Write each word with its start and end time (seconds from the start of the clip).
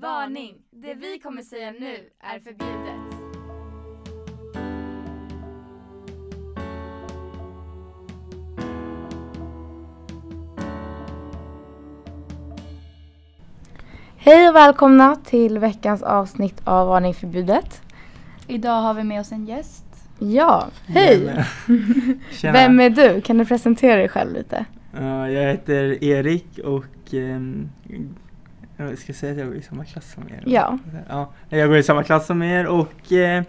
Varning! 0.00 0.54
Det 0.70 0.94
vi 0.94 1.18
kommer 1.18 1.42
säga 1.42 1.70
nu 1.70 1.96
är 2.20 2.40
förbjudet. 2.40 3.00
Hej 14.16 14.48
och 14.48 14.54
välkomna 14.54 15.16
till 15.16 15.58
veckans 15.58 16.02
avsnitt 16.02 16.60
av 16.64 16.88
Varning 16.88 17.14
förbjudet. 17.14 17.82
Idag 18.46 18.80
har 18.80 18.94
vi 18.94 19.04
med 19.04 19.20
oss 19.20 19.32
en 19.32 19.46
gäst. 19.46 19.84
Ja, 20.18 20.68
hej! 20.86 21.20
Tjena. 22.30 22.52
Vem 22.52 22.80
är 22.80 22.90
du? 22.90 23.20
Kan 23.20 23.38
du 23.38 23.44
presentera 23.44 23.96
dig 23.96 24.08
själv 24.08 24.32
lite? 24.32 24.64
Ja, 24.92 25.30
jag 25.30 25.50
heter 25.50 26.04
Erik 26.04 26.58
och 26.64 27.14
ehm, 27.14 27.68
jag 28.88 28.98
ska 28.98 29.12
säga 29.12 29.32
att 29.32 29.38
jag 29.38 29.46
går 29.46 29.56
i 29.56 29.62
samma 29.62 29.84
klass 29.84 30.12
som 30.12 30.22
er. 30.22 30.42
Ja. 30.46 30.78
ja 31.08 31.32
jag 31.48 31.68
går 31.68 31.78
i 31.78 31.82
samma 31.82 32.02
klass 32.02 32.26
som 32.26 32.42
er 32.42 32.66
och 32.66 33.12
eh, 33.12 33.44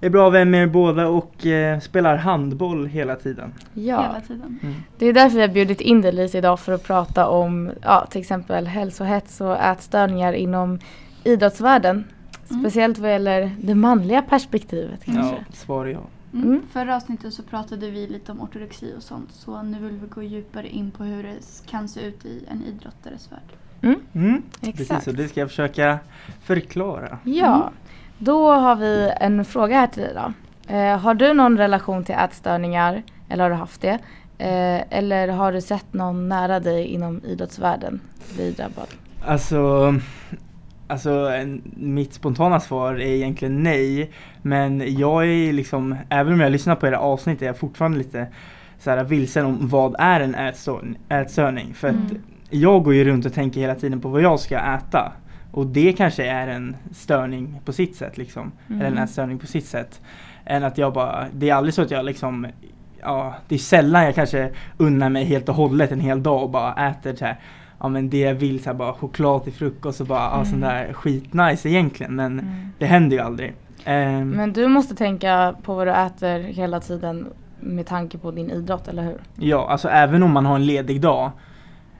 är 0.00 0.10
bra 0.10 0.30
vän 0.30 0.50
med 0.50 0.62
er 0.62 0.66
båda 0.66 1.08
och 1.08 1.46
eh, 1.46 1.80
spelar 1.80 2.16
handboll 2.16 2.86
hela 2.86 3.16
tiden. 3.16 3.52
Ja, 3.74 4.02
Hela 4.02 4.20
tiden. 4.20 4.58
Mm. 4.62 4.74
det 4.98 5.06
är 5.06 5.12
därför 5.12 5.36
vi 5.36 5.42
har 5.42 5.48
bjudit 5.48 5.80
in 5.80 6.02
dig 6.02 6.12
lite 6.12 6.38
idag 6.38 6.60
för 6.60 6.72
att 6.72 6.84
prata 6.84 7.28
om 7.28 7.70
ja, 7.82 8.06
till 8.10 8.20
exempel 8.20 8.66
hälsohets 8.66 9.40
och 9.40 9.56
ätstörningar 9.58 10.32
inom 10.32 10.78
idrottsvärlden. 11.24 12.04
Mm. 12.50 12.62
Speciellt 12.62 12.98
vad 12.98 13.10
gäller 13.10 13.50
det 13.62 13.74
manliga 13.74 14.22
perspektivet 14.22 15.04
kanske. 15.04 15.36
Ja, 15.36 15.54
svar 15.56 15.86
ja. 15.86 16.00
Mm. 16.32 16.48
Mm. 16.48 16.62
Förra 16.72 16.96
avsnittet 16.96 17.34
så 17.34 17.42
pratade 17.42 17.90
vi 17.90 18.06
lite 18.06 18.32
om 18.32 18.40
ortodoxi 18.40 18.94
och 18.96 19.02
sånt 19.02 19.32
så 19.32 19.62
nu 19.62 19.78
vill 19.78 19.98
vi 19.98 20.06
gå 20.06 20.22
djupare 20.22 20.68
in 20.68 20.90
på 20.90 21.04
hur 21.04 21.22
det 21.22 21.70
kan 21.70 21.88
se 21.88 22.00
ut 22.00 22.24
i 22.24 22.44
en 22.48 22.64
idrottares 22.64 23.32
värld. 23.32 23.56
Mm. 23.82 24.00
Mm, 24.14 24.42
Exakt. 24.62 24.76
precis, 24.90 25.06
och 25.08 25.14
det 25.14 25.28
ska 25.28 25.40
jag 25.40 25.48
försöka 25.48 25.98
förklara. 26.42 27.18
Ja, 27.24 27.70
då 28.18 28.50
har 28.52 28.76
vi 28.76 29.12
en 29.20 29.44
fråga 29.44 29.76
här 29.80 29.86
till 29.86 30.02
dig 30.02 30.14
då. 30.14 30.32
Eh, 30.74 30.98
har 30.98 31.14
du 31.14 31.32
någon 31.34 31.58
relation 31.58 32.04
till 32.04 32.14
ätstörningar 32.14 33.02
eller 33.28 33.42
har 33.44 33.50
du 33.50 33.56
haft 33.56 33.80
det? 33.80 33.98
Eh, 34.38 34.98
eller 34.98 35.28
har 35.28 35.52
du 35.52 35.60
sett 35.60 35.92
någon 35.92 36.28
nära 36.28 36.60
dig 36.60 36.84
inom 36.86 37.20
idrottsvärlden 37.24 38.00
bli 38.34 38.50
drabbad? 38.50 38.86
Alltså, 39.26 39.94
alltså 40.88 41.10
en, 41.10 41.62
mitt 41.76 42.14
spontana 42.14 42.60
svar 42.60 42.94
är 42.94 43.00
egentligen 43.00 43.62
nej. 43.62 44.10
Men 44.42 44.98
jag 44.98 45.24
är 45.26 45.52
liksom, 45.52 45.96
även 46.08 46.32
om 46.32 46.40
jag 46.40 46.52
lyssnar 46.52 46.76
på 46.76 46.86
era 46.86 46.98
avsnitt 46.98 47.42
är 47.42 47.46
jag 47.46 47.58
fortfarande 47.58 47.98
lite 47.98 48.26
så 48.78 48.90
här 48.90 49.04
vilsen 49.04 49.46
om 49.46 49.68
vad 49.68 49.96
är 49.98 50.20
en 50.20 50.34
ätstörning. 51.08 51.74
För 51.74 51.88
att 51.88 51.94
Mm. 51.94 52.22
Jag 52.50 52.82
går 52.84 52.94
ju 52.94 53.04
runt 53.04 53.26
och 53.26 53.32
tänker 53.32 53.60
hela 53.60 53.74
tiden 53.74 54.00
på 54.00 54.08
vad 54.08 54.22
jag 54.22 54.40
ska 54.40 54.58
äta. 54.58 55.12
Och 55.52 55.66
det 55.66 55.92
kanske 55.92 56.24
är 56.26 56.48
en 56.48 56.76
störning 56.92 57.60
på 57.64 57.72
sitt 57.72 57.96
sätt 57.96 58.18
liksom. 58.18 58.52
Eller 58.68 58.80
en 58.84 58.92
Mm. 58.92 59.04
ätstörning 59.04 59.38
på 59.38 59.46
sitt 59.46 59.66
sätt. 59.66 60.00
Än 60.44 60.64
att 60.64 60.78
jag 60.78 60.92
bara, 60.92 61.26
det 61.32 61.50
är 61.50 61.54
aldrig 61.54 61.74
så 61.74 61.82
att 61.82 61.90
jag 61.90 62.04
liksom 62.04 62.46
Ja, 63.02 63.34
det 63.48 63.54
är 63.54 63.58
sällan 63.58 64.04
jag 64.04 64.14
kanske 64.14 64.50
unnar 64.76 65.08
mig 65.08 65.24
helt 65.24 65.48
och 65.48 65.54
hållet 65.54 65.92
en 65.92 66.00
hel 66.00 66.22
dag 66.22 66.42
och 66.42 66.50
bara 66.50 66.88
äter 66.88 67.14
så 67.14 67.24
här 67.24 67.36
ja 67.80 67.88
men 67.88 68.10
det 68.10 68.18
jag 68.18 68.34
vill 68.34 68.62
så 68.62 68.70
här, 68.70 68.74
bara 68.74 68.92
choklad 68.92 69.44
till 69.44 69.52
frukost 69.52 70.00
och 70.00 70.06
bara 70.06 70.18
ja, 70.20 70.34
Mm. 70.34 70.44
sån 70.46 70.60
där 70.60 70.92
skitnice 70.92 71.68
egentligen 71.68 72.14
men 72.16 72.38
Mm. 72.40 72.68
det 72.78 72.86
händer 72.86 73.16
ju 73.16 73.22
aldrig. 73.22 73.52
Ehm, 73.84 74.30
Men 74.30 74.52
du 74.52 74.68
måste 74.68 74.94
tänka 74.94 75.54
på 75.62 75.74
vad 75.74 75.86
du 75.86 75.90
äter 75.92 76.38
hela 76.38 76.80
tiden 76.80 77.26
med 77.60 77.86
tanke 77.86 78.18
på 78.18 78.30
din 78.30 78.50
idrott, 78.50 78.88
eller 78.88 79.02
hur? 79.02 79.16
Ja, 79.36 79.68
alltså 79.70 79.88
även 79.88 80.22
om 80.22 80.30
man 80.32 80.46
har 80.46 80.54
en 80.56 80.66
ledig 80.66 81.00
dag 81.00 81.30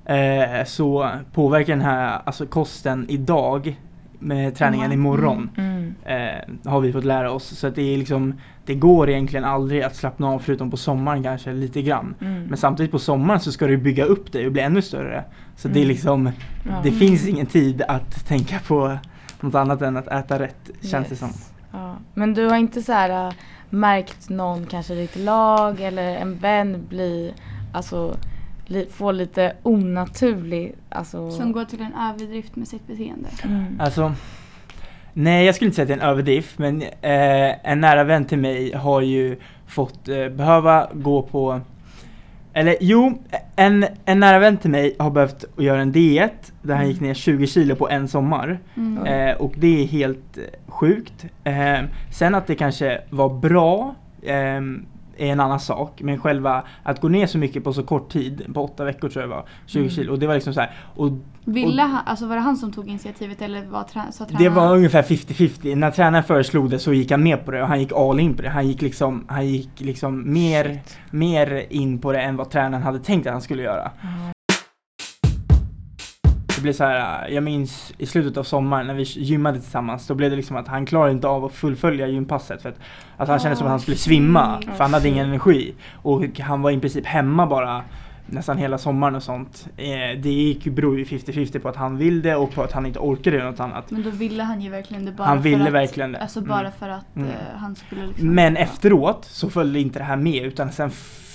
eh, 0.04 0.64
så 0.66 1.10
påverkar 1.32 1.72
den 1.72 1.84
här 1.84 2.20
alltså 2.24 2.46
kosten 2.46 3.06
idag 3.08 3.80
med 4.18 4.54
träningen 4.54 4.86
Mm. 4.86 4.98
imorgon 4.98 5.50
Mm. 5.56 5.94
eh, 6.04 6.70
har 6.70 6.80
vi 6.80 6.92
fått 6.92 7.04
lära 7.04 7.30
oss. 7.32 7.44
Så 7.58 7.66
att 7.66 7.74
det 7.74 7.94
är 7.94 7.98
liksom 7.98 8.34
det 8.64 8.74
går 8.74 9.10
egentligen 9.10 9.44
aldrig 9.44 9.82
att 9.82 9.96
slappna 9.96 10.28
av 10.28 10.38
förutom 10.38 10.70
på 10.70 10.76
sommaren 10.76 11.22
kanske 11.22 11.52
lite 11.52 11.82
grann. 11.82 12.14
Mm. 12.20 12.44
Men 12.44 12.56
samtidigt 12.58 12.92
på 12.92 12.98
sommaren 12.98 13.40
så 13.40 13.52
ska 13.52 13.66
du 13.66 13.76
bygga 13.76 14.04
upp 14.04 14.32
dig 14.32 14.46
och 14.46 14.52
bli 14.52 14.62
ännu 14.62 14.82
större. 14.82 15.24
Så 15.56 15.68
det 15.68 15.78
är 15.78 15.82
Mm. 15.82 15.88
liksom 15.88 16.30
Ja. 16.68 16.80
Det 16.82 16.90
finns 16.90 17.28
ingen 17.28 17.46
tid 17.46 17.82
att 17.88 18.26
tänka 18.26 18.58
på 18.68 18.98
något 19.40 19.54
annat 19.54 19.82
än 19.82 19.96
att 19.96 20.08
äta 20.08 20.38
rätt 20.38 20.70
känns 20.82 21.08
det 21.08 21.12
Yes. 21.12 21.18
som. 21.18 21.30
Ja. 21.72 21.96
Men 22.14 22.34
du 22.34 22.46
har 22.46 22.56
inte 22.56 22.82
så 22.82 22.92
här 22.92 23.26
äh, 23.26 23.32
märkt 23.70 24.28
någon, 24.28 24.66
kanske 24.66 24.94
i 24.94 24.96
ditt 25.00 25.16
lag 25.16 25.80
eller 25.80 26.16
en 26.16 26.38
vän 26.38 26.86
bli, 26.88 27.34
alltså 27.72 28.16
få 28.90 29.12
lite 29.12 29.52
onaturlig, 29.62 30.74
alltså. 30.88 31.30
Som 31.30 31.52
går 31.52 31.64
till 31.64 31.80
en 31.80 31.94
överdrift 32.10 32.56
med 32.56 32.68
sitt 32.68 32.86
beteende. 32.86 33.28
Mm. 33.44 33.64
Alltså 33.80 34.12
Nej 35.12 35.46
jag 35.46 35.54
skulle 35.54 35.66
inte 35.68 35.76
säga 35.76 35.82
att 35.84 35.88
det 35.88 35.94
är 35.94 36.06
en 36.08 36.12
överdrift 36.12 36.58
men 36.58 36.82
eh, 36.82 37.70
en 37.70 37.80
nära 37.80 38.04
vän 38.04 38.24
till 38.24 38.38
mig 38.38 38.72
har 38.74 39.00
ju 39.00 39.36
fått 39.66 40.08
eh, 40.08 40.28
behöva 40.28 40.88
gå 40.92 41.22
på 41.22 41.60
eller 42.52 42.76
jo, 42.80 43.22
en, 43.56 43.86
en 44.04 44.20
nära 44.20 44.38
vän 44.38 44.56
till 44.56 44.70
mig 44.70 44.96
har 44.98 45.10
behövt 45.10 45.44
göra 45.56 45.80
en 45.80 45.92
diet 45.92 46.52
där 46.62 46.74
han 46.74 46.82
Mm. 46.84 46.90
gick 46.92 47.00
ner 47.00 47.14
20 47.14 47.46
kilo 47.46 47.74
på 47.76 47.88
en 47.88 48.08
sommar. 48.08 48.58
Mm. 48.76 49.06
Eh, 49.06 49.36
och 49.36 49.52
det 49.56 49.82
är 49.82 49.86
helt 49.86 50.38
eh, 50.38 50.44
sjukt. 50.72 51.24
Eh, 51.44 51.78
sen 52.12 52.34
att 52.34 52.46
det 52.46 52.54
kanske 52.54 53.00
var 53.10 53.28
bra 53.28 53.94
eh, 54.22 54.60
är 55.20 55.32
en 55.32 55.40
annan 55.40 55.60
sak. 55.60 56.00
Men 56.02 56.18
själva 56.20 56.62
att 56.82 57.00
gå 57.00 57.08
ner 57.08 57.26
så 57.26 57.38
mycket 57.38 57.64
på 57.64 57.72
så 57.72 57.82
kort 57.82 58.12
tid, 58.12 58.54
på 58.54 58.64
åtta 58.64 58.84
veckor 58.84 59.08
tror 59.08 59.22
jag 59.22 59.30
det 59.30 59.34
var, 59.34 59.44
20 59.66 59.78
Mm. 59.78 59.90
kilo. 59.90 60.12
Och 60.12 60.18
det 60.18 60.26
var 60.26 60.34
liksom 60.34 60.54
så 60.54 60.60
här. 60.60 60.70
Och 60.96 61.10
Ville 61.44 61.82
han, 61.82 62.00
alltså 62.06 62.26
var 62.26 62.34
det 62.36 62.40
han 62.42 62.56
som 62.56 62.72
tog 62.72 62.88
initiativet 62.88 63.42
eller 63.42 63.64
var 63.64 63.82
trä, 63.82 64.02
sa 64.12 64.24
det 64.24 64.30
tränaren? 64.30 64.54
var 64.54 64.76
ungefär 64.76 65.02
50-50. 65.02 65.74
När 65.74 65.90
tränaren 65.90 66.24
föreslog 66.24 66.70
det 66.70 66.78
så 66.78 66.92
gick 66.92 67.10
han 67.10 67.22
med 67.22 67.44
på 67.44 67.50
det 67.50 67.62
och 67.62 67.68
han 67.68 67.80
gick 67.80 67.92
all 67.92 68.20
in 68.20 68.34
på 68.34 68.42
det. 68.42 68.48
Han 68.48 68.68
gick 68.68 68.82
liksom, 68.82 69.24
han 69.28 69.46
gick 69.46 69.70
liksom 69.80 70.32
mer, 70.32 70.64
Shit. 70.64 70.98
mer 71.10 71.66
in 71.70 71.98
på 71.98 72.12
det 72.12 72.20
än 72.20 72.36
vad 72.36 72.50
tränaren 72.50 72.82
hade 72.82 72.98
tänkt 72.98 73.26
att 73.26 73.32
han 73.32 73.42
skulle 73.42 73.62
göra. 73.62 73.90
Ja. 74.02 74.08
Det 76.60 76.62
blev 76.62 76.72
så 76.72 76.84
här, 76.84 77.28
jag 77.28 77.42
minns 77.42 77.92
i 77.98 78.06
slutet 78.06 78.36
av 78.36 78.42
sommaren 78.42 78.86
när 78.86 78.94
vi 78.94 79.02
gymmade 79.02 79.60
tillsammans, 79.60 80.06
då 80.06 80.14
blev 80.14 80.30
det 80.30 80.36
liksom 80.36 80.56
att 80.56 80.68
han 80.68 80.86
klarade 80.86 81.12
inte 81.12 81.28
av 81.28 81.44
att 81.44 81.52
fullfölja 81.52 82.06
gympasset 82.06 82.62
för 82.62 82.68
att 82.68 82.76
alltså 83.16 83.32
han 83.32 83.40
kände 83.40 83.56
som 83.56 83.66
att 83.66 83.70
han 83.70 83.80
skulle 83.80 83.96
svimma 83.96 84.62
för 84.76 84.84
han 84.84 84.94
hade 84.94 85.08
ingen 85.08 85.26
energi. 85.28 85.74
Och 85.94 86.38
han 86.40 86.62
var 86.62 86.70
i 86.70 86.80
princip 86.80 87.06
hemma 87.06 87.46
bara 87.46 87.82
nästan 88.26 88.58
hela 88.58 88.78
sommaren 88.78 89.14
och 89.14 89.22
sånt. 89.22 89.68
Eh, 89.76 90.20
det 90.22 90.30
gick 90.30 90.64
beror 90.64 90.98
ju 90.98 91.04
50-50 91.04 91.58
på 91.58 91.68
att 91.68 91.76
han 91.76 91.96
vill 91.98 92.22
det 92.22 92.36
och 92.36 92.52
på 92.54 92.62
att 92.62 92.72
han 92.72 92.86
inte 92.86 92.98
orkade 92.98 93.36
göra 93.36 93.50
något 93.50 93.60
annat. 93.60 93.90
Men 93.90 94.02
då 94.02 94.10
ville 94.10 94.42
han 94.42 94.60
ju 94.60 94.70
verkligen 94.70 95.04
det 95.04 95.12
bara 95.12 95.28
Han 95.28 95.42
ville 95.42 95.58
för 95.58 95.66
att, 95.66 95.72
verkligen 95.74 96.12
det. 96.12 96.18
Alltså 96.18 96.38
Mm. 96.38 96.48
bara 96.48 96.70
för 96.70 96.88
att 96.88 97.16
Mm. 97.16 97.28
eh, 97.28 97.34
han 97.56 97.74
skulle 97.76 98.06
liksom 98.06 98.28
Men 98.34 98.56
efteråt 98.56 99.24
så 99.24 99.50
följde 99.50 99.80
inte 99.80 99.98
det 99.98 100.04
här 100.04 100.16
med 100.16 100.44
utan 100.44 100.72
sen 100.72 100.90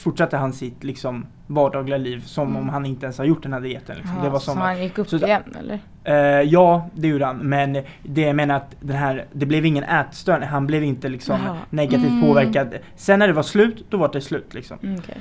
fortsatte 0.05 0.37
han 0.37 0.53
sitt 0.53 0.83
liksom 0.83 1.25
vardagliga 1.47 1.97
liv 1.97 2.19
som 2.25 2.47
Mm. 2.49 2.61
om 2.61 2.69
han 2.69 2.85
inte 2.85 3.05
ens 3.05 3.17
har 3.17 3.25
gjort 3.25 3.43
den 3.43 3.53
här 3.53 3.59
dieten. 3.61 3.95
Liksom. 3.97 4.17
Ja, 4.17 4.23
det 4.23 4.29
var 4.29 4.39
så 4.39 4.51
som 4.51 4.57
han 4.61 4.83
gick 4.83 4.97
upp 4.97 5.09
så- 5.09 5.17
igen 5.17 5.43
eller? 5.59 5.79
Eh, 6.03 6.41
ja, 6.41 6.89
det 6.93 7.07
gjorde 7.07 7.25
han. 7.25 7.37
Men 7.37 7.77
det 8.03 8.21
jag 8.21 8.35
menar 8.35 8.55
att 8.55 8.75
den 8.79 8.95
här, 8.95 9.25
det 9.33 9.45
blev 9.45 9.65
ingen 9.65 9.83
ätstörning. 9.83 10.49
Han 10.49 10.67
blev 10.67 10.83
inte 10.83 11.09
liksom 11.09 11.39
Jaha. 11.45 11.57
negativt 11.69 12.09
Mm. 12.09 12.21
påverkad. 12.21 12.75
Sen 12.95 13.19
när 13.19 13.27
det 13.27 13.33
var 13.33 13.43
slut, 13.43 13.85
då 13.89 13.97
var 13.97 14.09
det 14.13 14.21
slut 14.21 14.53
liksom. 14.53 14.77
Mm, 14.83 14.99
okej. 14.99 15.15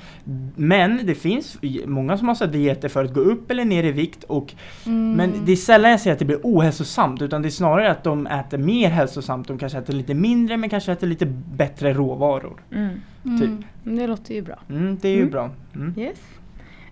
Men 0.56 1.00
det 1.04 1.14
finns 1.14 1.58
många 1.86 2.18
som 2.18 2.28
har 2.28 2.34
så 2.34 2.44
här 2.44 2.52
dieter 2.52 2.88
för 2.88 3.04
att 3.04 3.14
gå 3.14 3.20
upp 3.20 3.50
eller 3.50 3.64
ner 3.64 3.84
i 3.84 3.92
vikt. 3.92 4.24
Och, 4.24 4.54
Mm. 4.86 5.12
Men 5.12 5.32
det 5.44 5.52
är 5.52 5.56
sällan 5.56 5.90
jag 5.90 6.00
säger 6.00 6.12
att 6.12 6.18
det 6.18 6.24
blir 6.24 6.40
ohälsosamt. 6.42 7.22
Utan 7.22 7.42
det 7.42 7.48
är 7.48 7.50
snarare 7.50 7.90
att 7.90 8.04
de 8.04 8.26
äter 8.26 8.58
mer 8.58 8.90
hälsosamt. 8.90 9.48
De 9.48 9.58
kanske 9.58 9.78
äter 9.78 9.94
lite 9.94 10.14
mindre 10.14 10.56
men 10.56 10.70
kanske 10.70 10.92
äter 10.92 11.06
lite 11.06 11.26
bättre 11.56 11.92
råvaror. 11.92 12.60
Mm. 12.72 12.88
Mm. 13.24 13.40
typ. 13.40 13.50
Men 13.82 13.96
Det 13.96 14.06
låter 14.06 14.34
ju 14.34 14.42
bra. 14.42 14.58
Mm, 14.76 14.98
det 15.00 15.08
är 15.08 15.12
ju 15.12 15.18
Mm. 15.18 15.30
bra. 15.30 15.50
Mm. 15.74 15.94
Yes. 15.98 16.18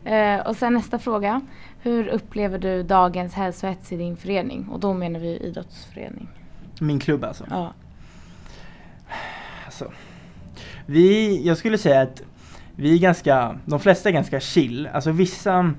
Eh, 0.05 0.47
och 0.47 0.57
sen 0.57 0.75
nästa 0.75 0.99
fråga. 0.99 1.41
Hur 1.83 2.09
upplever 2.09 2.59
du 2.59 2.83
dagens 2.83 3.35
hälsohets 3.35 3.93
i 3.93 3.97
din 3.97 4.17
förening? 4.17 4.69
Och 4.69 4.81
då 4.81 4.95
menar 4.95 5.21
vi 5.21 5.37
idrottsförening. 5.37 6.29
Min 6.81 6.99
klubb 6.99 7.25
alltså. 7.25 7.45
Ja. 7.51 7.73
Alltså, 9.65 9.93
vi, 10.87 11.41
jag 11.47 11.57
skulle 11.59 11.79
säga 11.79 12.01
att 12.03 12.23
vi 12.77 12.95
är 12.95 12.99
ganska, 12.99 13.59
de 13.67 13.81
flesta 13.81 14.09
är 14.09 14.13
ganska 14.13 14.41
chill. 14.41 14.89
Alltså 14.93 15.11
vissa, 15.11 15.73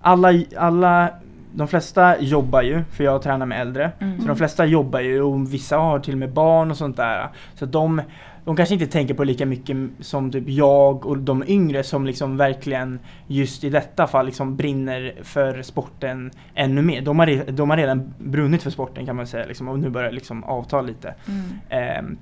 alla, 0.00 0.42
alla, 0.56 1.10
de 1.54 1.68
flesta 1.68 2.20
jobbar 2.20 2.62
ju, 2.62 2.82
för 2.90 3.04
jag 3.04 3.22
tränar 3.22 3.46
med 3.46 3.60
äldre. 3.60 3.92
Mm. 3.98 4.20
Så 4.20 4.26
de 4.26 4.36
flesta 4.36 4.66
jobbar 4.66 5.00
ju 5.00 5.22
och 5.22 5.54
vissa 5.54 5.76
har 5.76 5.98
till 5.98 6.14
och 6.14 6.18
med 6.18 6.32
barn 6.32 6.70
och 6.70 6.76
sånt 6.76 6.96
där. 6.96 7.28
Så 7.54 7.66
de, 7.66 8.02
de 8.44 8.56
kanske 8.56 8.74
inte 8.74 8.86
tänker 8.86 9.14
på 9.14 9.24
lika 9.24 9.46
mycket 9.46 9.76
som 10.00 10.30
typ 10.30 10.48
jag 10.48 11.06
och 11.06 11.18
de 11.18 11.44
yngre 11.46 11.82
som 11.82 12.06
liksom 12.06 12.36
verkligen 12.36 12.98
just 13.26 13.64
i 13.64 13.70
detta 13.70 14.06
fall 14.06 14.26
liksom 14.26 14.56
brinner 14.56 15.14
för 15.22 15.62
sporten 15.62 16.30
ännu 16.54 16.82
mer. 16.82 17.00
De 17.00 17.18
har, 17.18 17.50
de 17.52 17.70
har 17.70 17.76
redan 17.76 18.14
brunnit 18.18 18.62
för 18.62 18.70
sporten 18.70 19.06
kan 19.06 19.16
man 19.16 19.26
säga 19.26 19.46
liksom, 19.46 19.68
och 19.68 19.78
nu 19.78 19.90
börjar 19.90 20.08
det 20.08 20.14
liksom 20.14 20.44
avta 20.44 20.80
lite. 20.80 21.14
Mm. 21.28 21.42
Ehm, 21.68 22.18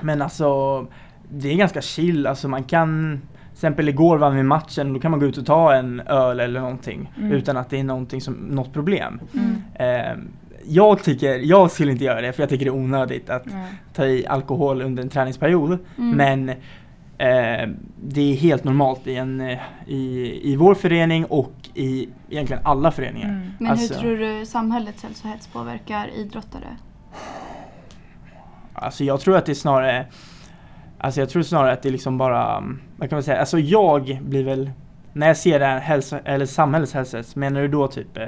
men 0.00 0.22
alltså, 0.22 0.86
det 1.28 1.52
är 1.52 1.56
ganska 1.56 1.80
chill. 1.80 2.26
Alltså 2.26 2.48
man 2.48 2.64
kan, 2.64 3.20
exempel 3.56 3.88
igår 3.88 4.18
vann 4.18 4.36
vi 4.36 4.42
matchen, 4.42 4.92
då 4.92 5.00
kan 5.00 5.10
man 5.10 5.20
gå 5.20 5.26
ut 5.26 5.38
och 5.38 5.46
ta 5.46 5.74
en 5.74 6.00
öl 6.00 6.40
eller 6.40 6.60
någonting 6.60 7.12
Mm. 7.18 7.32
utan 7.32 7.56
att 7.56 7.70
det 7.70 7.80
är 7.80 7.84
någonting 7.84 8.20
som, 8.20 8.34
något 8.34 8.72
problem. 8.72 9.20
Mm. 9.34 9.62
Ehm, 9.74 10.28
jag 10.64 11.02
tycker, 11.02 11.38
jag 11.38 11.70
skulle 11.70 11.92
inte 11.92 12.04
göra 12.04 12.20
det 12.20 12.32
för 12.32 12.42
jag 12.42 12.50
tycker 12.50 12.64
det 12.64 12.70
är 12.70 12.74
onödigt 12.74 13.30
att 13.30 13.42
Ja. 13.46 13.66
ta 13.94 14.04
i 14.06 14.26
alkohol 14.26 14.82
under 14.82 15.02
en 15.02 15.08
träningsperiod. 15.08 15.78
Mm. 15.98 16.10
Men 16.16 16.48
eh, 16.48 17.68
det 18.02 18.32
är 18.32 18.34
helt 18.36 18.64
normalt 18.64 19.06
i, 19.06 19.16
en, 19.16 19.40
eh, 19.40 19.58
i, 19.86 20.40
i 20.52 20.56
vår 20.56 20.74
förening 20.74 21.24
och 21.24 21.52
i 21.74 22.08
egentligen 22.30 22.62
alla 22.64 22.90
föreningar. 22.90 23.28
Mm. 23.28 23.50
Men 23.58 23.70
Alltså- 23.70 23.94
hur 23.94 24.00
tror 24.00 24.38
du 24.38 24.46
samhällets 24.46 25.02
hälsohets 25.02 25.46
påverkar 25.46 26.10
idrottare? 26.16 26.76
Alltså 28.72 29.04
jag 29.04 29.20
tror 29.20 29.36
att 29.36 29.46
det 29.46 29.52
är 29.52 29.54
snarare 29.54 30.06
Alltså 30.98 31.20
jag 31.20 31.28
tror 31.28 31.42
snarare 31.42 31.72
att 31.72 31.82
det 31.82 31.88
är 31.88 31.92
liksom 31.92 32.18
bara, 32.18 32.56
mm, 32.56 32.80
vad 32.96 33.08
kan 33.10 33.16
man 33.16 33.22
säga, 33.22 33.40
alltså 33.40 33.58
jag 33.58 34.18
blir 34.22 34.44
väl 34.44 34.70
när 35.12 35.26
jag 35.26 35.36
ser 35.36 35.58
det 35.58 35.66
här 35.66 35.78
hälsa, 35.78 36.18
eller 36.24 36.46
samhällets 36.46 36.92
hälsohets, 36.94 37.36
menar 37.36 37.60
du 37.62 37.68
då 37.68 37.88
typ 37.88 38.16
eh, 38.16 38.22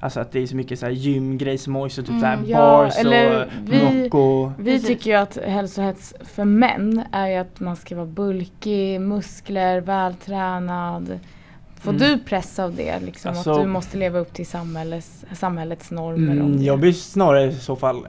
Alltså 0.00 0.20
att 0.20 0.32
det 0.32 0.40
är 0.42 0.46
så 0.46 0.56
mycket 0.56 0.78
så 0.78 0.86
här 0.86 0.92
gymgrejs 0.92 1.68
och 1.68 1.92
så 1.92 2.02
typ 2.02 2.08
Mm, 2.08 2.20
så 2.20 2.26
här 2.26 2.38
ja, 2.46 2.58
bars 2.58 2.96
eller 2.98 3.42
och 3.44 3.50
vi- 3.64 4.02
Nocco 4.04 4.52
Vi 4.58 4.64
Precis. 4.64 4.88
tycker 4.88 5.10
ju 5.10 5.16
att 5.16 5.36
hälsohets 5.46 6.14
för 6.20 6.44
män 6.44 7.02
är 7.12 7.28
ju 7.28 7.34
att 7.36 7.60
man 7.60 7.76
ska 7.76 7.96
vara 7.96 8.06
bulkig, 8.06 9.00
muskler, 9.00 9.80
vältränad. 9.80 11.18
Får 11.80 11.90
Mm. 11.92 12.02
du 12.02 12.18
press 12.18 12.58
av 12.58 12.74
det? 12.74 13.00
Liksom, 13.00 13.28
Alltså- 13.28 13.50
att 13.52 13.60
du 13.62 13.66
måste 13.68 13.96
leva 13.96 14.18
upp 14.18 14.32
till 14.34 14.46
samhällets, 14.46 15.24
samhällets 15.32 15.90
normer? 15.90 16.32
mm? 16.32 16.62
Jag 16.62 16.78
blir 16.80 16.92
snarare 16.92 17.44
i 17.44 17.52
så 17.54 17.76
fall 17.76 18.06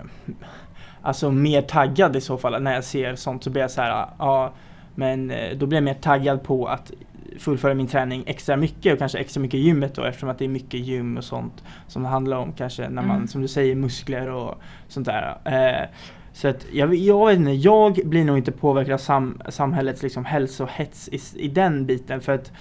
Alltså 1.06 1.32
mer 1.32 1.62
taggad 1.62 2.16
i 2.16 2.22
så 2.22 2.38
fall 2.38 2.62
när 2.62 2.74
jag 2.74 2.84
ser 2.84 3.16
sånt 3.16 3.44
så 3.44 3.50
blir 3.50 3.62
jag 3.62 3.72
så 3.72 3.82
här, 3.82 4.08
ja 4.20 4.54
Men 4.96 5.32
eh, 5.32 5.58
då 5.58 5.66
blir 5.66 5.78
jag 5.78 5.84
mer 5.84 5.94
taggad 5.94 6.44
på 6.44 6.68
att 6.68 6.92
fullfölja 7.40 7.76
min 7.76 7.88
träning 7.88 8.24
extra 8.28 8.58
mycket 8.58 8.94
och 8.94 9.00
kanske 9.00 9.18
extra 9.18 9.42
mycket 9.42 9.58
i 9.58 9.64
gymmet 9.64 9.96
då 9.96 10.04
eftersom 10.04 10.30
att 10.30 10.40
det 10.40 10.46
är 10.46 10.50
mycket 10.50 10.80
gym 10.80 11.18
och 11.18 11.24
sånt 11.24 11.64
som 11.88 12.04
det 12.04 12.10
handlar 12.10 12.38
om 12.38 12.54
kanske 12.54 12.90
när 12.90 13.02
man 13.02 13.16
Mm. 13.16 13.28
som 13.28 13.42
du 13.42 13.48
säger 13.48 13.76
muskler 13.76 14.30
och 14.30 14.56
sånt 14.88 15.06
där. 15.08 15.38
Eh, 15.46 15.88
så 16.34 16.48
att 16.48 16.66
jag, 16.72 16.96
jag 16.96 17.28
vet 17.28 17.38
inte, 17.40 17.52
jag 17.52 18.00
blir 18.06 18.26
nog 18.26 18.38
inte 18.38 18.52
påverkad 18.52 18.94
av 18.94 18.98
sam, 18.98 19.42
samhällets 19.50 20.04
liksom 20.04 20.26
hälsohets 20.26 21.10
i, 21.12 21.20
i 21.36 21.48
den 21.48 21.86
biten 21.86 22.22
för 22.22 22.32
att 22.32 22.52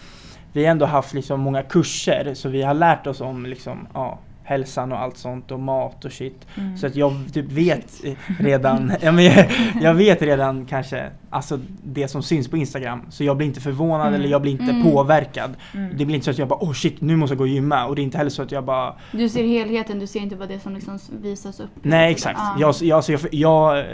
vi 0.52 0.64
har 0.64 0.70
ändå 0.70 0.86
haft 0.86 1.14
liksom 1.14 1.40
många 1.40 1.62
kurser 1.62 2.34
så 2.34 2.48
vi 2.48 2.62
har 2.62 2.74
lärt 2.74 3.06
oss 3.06 3.20
om 3.20 3.46
liksom, 3.46 3.86
ja, 3.94 4.18
hälsan 4.44 4.92
och 4.92 5.00
allt 5.00 5.16
sånt 5.16 5.50
och 5.50 5.60
mat 5.60 6.04
och 6.04 6.12
shit. 6.12 6.46
Mm. 6.54 6.76
Så 6.76 6.86
att 6.86 6.96
jag 6.96 7.12
typ 7.32 7.52
vet 7.52 8.00
redan, 8.40 8.92
ja, 9.00 9.12
men 9.12 9.24
jag, 9.24 9.46
jag 9.82 9.94
vet 9.94 10.22
redan 10.22 10.66
kanske 10.66 11.10
alltså 11.30 11.58
det 11.84 12.08
som 12.08 12.22
syns 12.22 12.48
på 12.48 12.56
Instagram. 12.56 13.02
Så 13.10 13.24
jag 13.24 13.36
blir 13.36 13.46
inte 13.46 13.60
förvånad 13.60 14.06
Mm. 14.06 14.20
eller 14.20 14.28
jag 14.28 14.42
blir 14.42 14.52
inte 14.52 14.64
Mm. 14.72 14.82
påverkad. 14.82 15.50
Mm. 15.74 15.96
Det 15.98 16.04
blir 16.04 16.14
inte 16.14 16.24
så 16.24 16.30
att 16.30 16.38
jag 16.38 16.48
bara 16.48 16.58
oh 16.64 16.72
shit 16.72 17.00
nu 17.00 17.16
måste 17.16 17.32
jag 17.32 17.38
gå 17.38 17.44
och 17.44 17.48
gymma 17.48 17.86
och 17.86 17.94
det 17.96 18.02
är 18.02 18.04
inte 18.04 18.18
heller 18.18 18.30
så 18.30 18.42
att 18.42 18.52
jag 18.52 18.64
bara 18.64 18.94
Du 19.12 19.28
ser 19.28 19.44
helheten, 19.44 19.98
du 19.98 20.06
ser 20.06 20.20
inte 20.20 20.36
bara 20.36 20.48
det 20.48 20.60
som 20.60 20.74
liksom 20.74 20.98
visas 21.22 21.60
upp. 21.60 21.70
Nej 21.82 22.12
exakt. 22.12 22.38
Ja. 22.38 22.56
Jag, 22.60 22.74
jag, 22.80 22.96
alltså, 22.96 23.12
jag, 23.12 23.20
jag, 23.32 23.84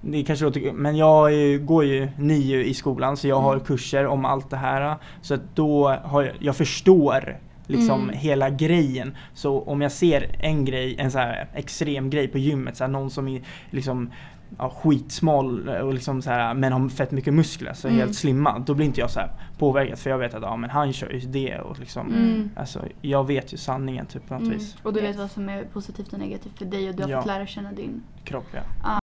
det 0.00 0.22
kanske 0.22 0.44
låter, 0.44 0.72
men 0.72 0.96
jag 0.96 1.30
går 1.66 1.84
ju 1.84 2.08
NIU 2.18 2.64
i 2.64 2.74
skolan 2.74 3.16
så 3.16 3.28
jag 3.28 3.40
har 3.40 3.52
Mm. 3.52 3.64
kurser 3.64 4.06
om 4.06 4.24
allt 4.24 4.50
det 4.50 4.56
här. 4.56 4.96
Så 5.22 5.34
att 5.34 5.40
då 5.56 5.88
har 6.04 6.22
jag, 6.22 6.32
jag 6.38 6.56
förstår 6.56 7.36
liksom 7.68 8.02
Mm. 8.02 8.16
hela 8.18 8.50
grejen. 8.50 9.16
Så 9.34 9.60
om 9.62 9.80
jag 9.80 9.92
ser 9.92 10.36
en 10.40 10.64
grej, 10.64 10.96
en 10.98 11.10
så 11.10 11.18
här 11.18 11.48
extrem 11.54 12.10
grej 12.10 12.28
på 12.28 12.38
gymmet, 12.38 12.76
så 12.76 12.84
här, 12.84 12.88
någon 12.90 13.10
som 13.10 13.28
är 13.28 13.42
liksom 13.70 14.10
ja, 14.58 14.70
skitsmal 14.70 15.68
och 15.68 15.94
liksom 15.94 16.22
så 16.22 16.30
här, 16.30 16.54
men 16.54 16.72
har 16.72 16.88
fett 16.88 17.10
mycket 17.10 17.34
muskler, 17.34 17.72
så 17.72 17.88
Mm. 17.88 18.00
helt 18.00 18.14
slimmad. 18.14 18.62
Då 18.66 18.74
blir 18.74 18.86
inte 18.86 19.00
jag 19.00 19.10
så 19.10 19.20
här 19.20 19.30
påverkad 19.58 19.98
för 19.98 20.10
jag 20.10 20.18
vet 20.18 20.34
att 20.34 20.42
ja, 20.42 20.56
men 20.56 20.70
han 20.70 20.92
kör 20.92 21.10
ju 21.10 21.20
det 21.20 21.58
och 21.58 21.78
liksom 21.78 22.06
Mm. 22.06 22.50
Alltså 22.56 22.84
jag 23.02 23.26
vet 23.26 23.52
ju 23.52 23.56
sanningen 23.56 24.06
typ 24.06 24.28
på 24.28 24.34
något 24.34 24.42
Mm. 24.42 24.54
vis. 24.58 24.76
Och 24.82 24.92
du 24.92 25.00
vet 25.00 25.16
vad 25.16 25.30
som 25.30 25.48
är 25.48 25.62
positivt 25.64 26.12
och 26.12 26.18
negativt 26.18 26.58
för 26.58 26.64
dig 26.64 26.88
och 26.88 26.94
du 26.94 27.02
har 27.02 27.10
Ja. 27.10 27.18
fått 27.20 27.26
lära 27.26 27.46
känna 27.46 27.72
din. 27.72 28.02
Kropp 28.24 28.46
ja. 28.84 28.98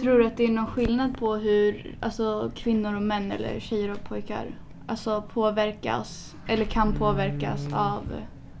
Tror 0.00 0.18
du 0.18 0.26
att 0.26 0.36
det 0.36 0.44
är 0.44 0.48
någon 0.48 0.66
skillnad 0.66 1.18
på 1.18 1.34
hur 1.36 1.96
alltså, 2.00 2.50
kvinnor 2.54 2.96
och 2.96 3.02
män 3.02 3.32
eller 3.32 3.60
tjejer 3.60 3.92
och 3.92 4.04
pojkar 4.04 4.44
alltså, 4.86 5.22
påverkas 5.32 6.36
eller 6.46 6.64
kan 6.64 6.92
påverkas 6.92 7.60
Mm. 7.66 7.74
av... 7.78 8.02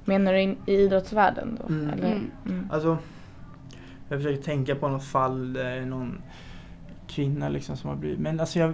Menar 0.04 0.32
du 0.32 0.40
in, 0.40 0.56
i 0.66 0.72
idrottsvärlden 0.74 1.58
då? 1.62 1.68
Mm. 1.74 1.90
Eller? 1.90 2.06
Mm. 2.12 2.30
Mm. 2.46 2.68
Alltså, 2.72 2.98
jag 4.08 4.18
försöker 4.18 4.42
tänka 4.42 4.74
på 4.74 4.88
något 4.88 5.04
fall 5.04 5.52
där 5.52 5.80
någon 5.80 6.18
kvinna 7.08 7.48
liksom 7.48 7.76
som 7.76 7.90
har 7.90 7.96
blivit, 7.96 8.18
men 8.18 8.40
alltså 8.40 8.58
jag, 8.58 8.72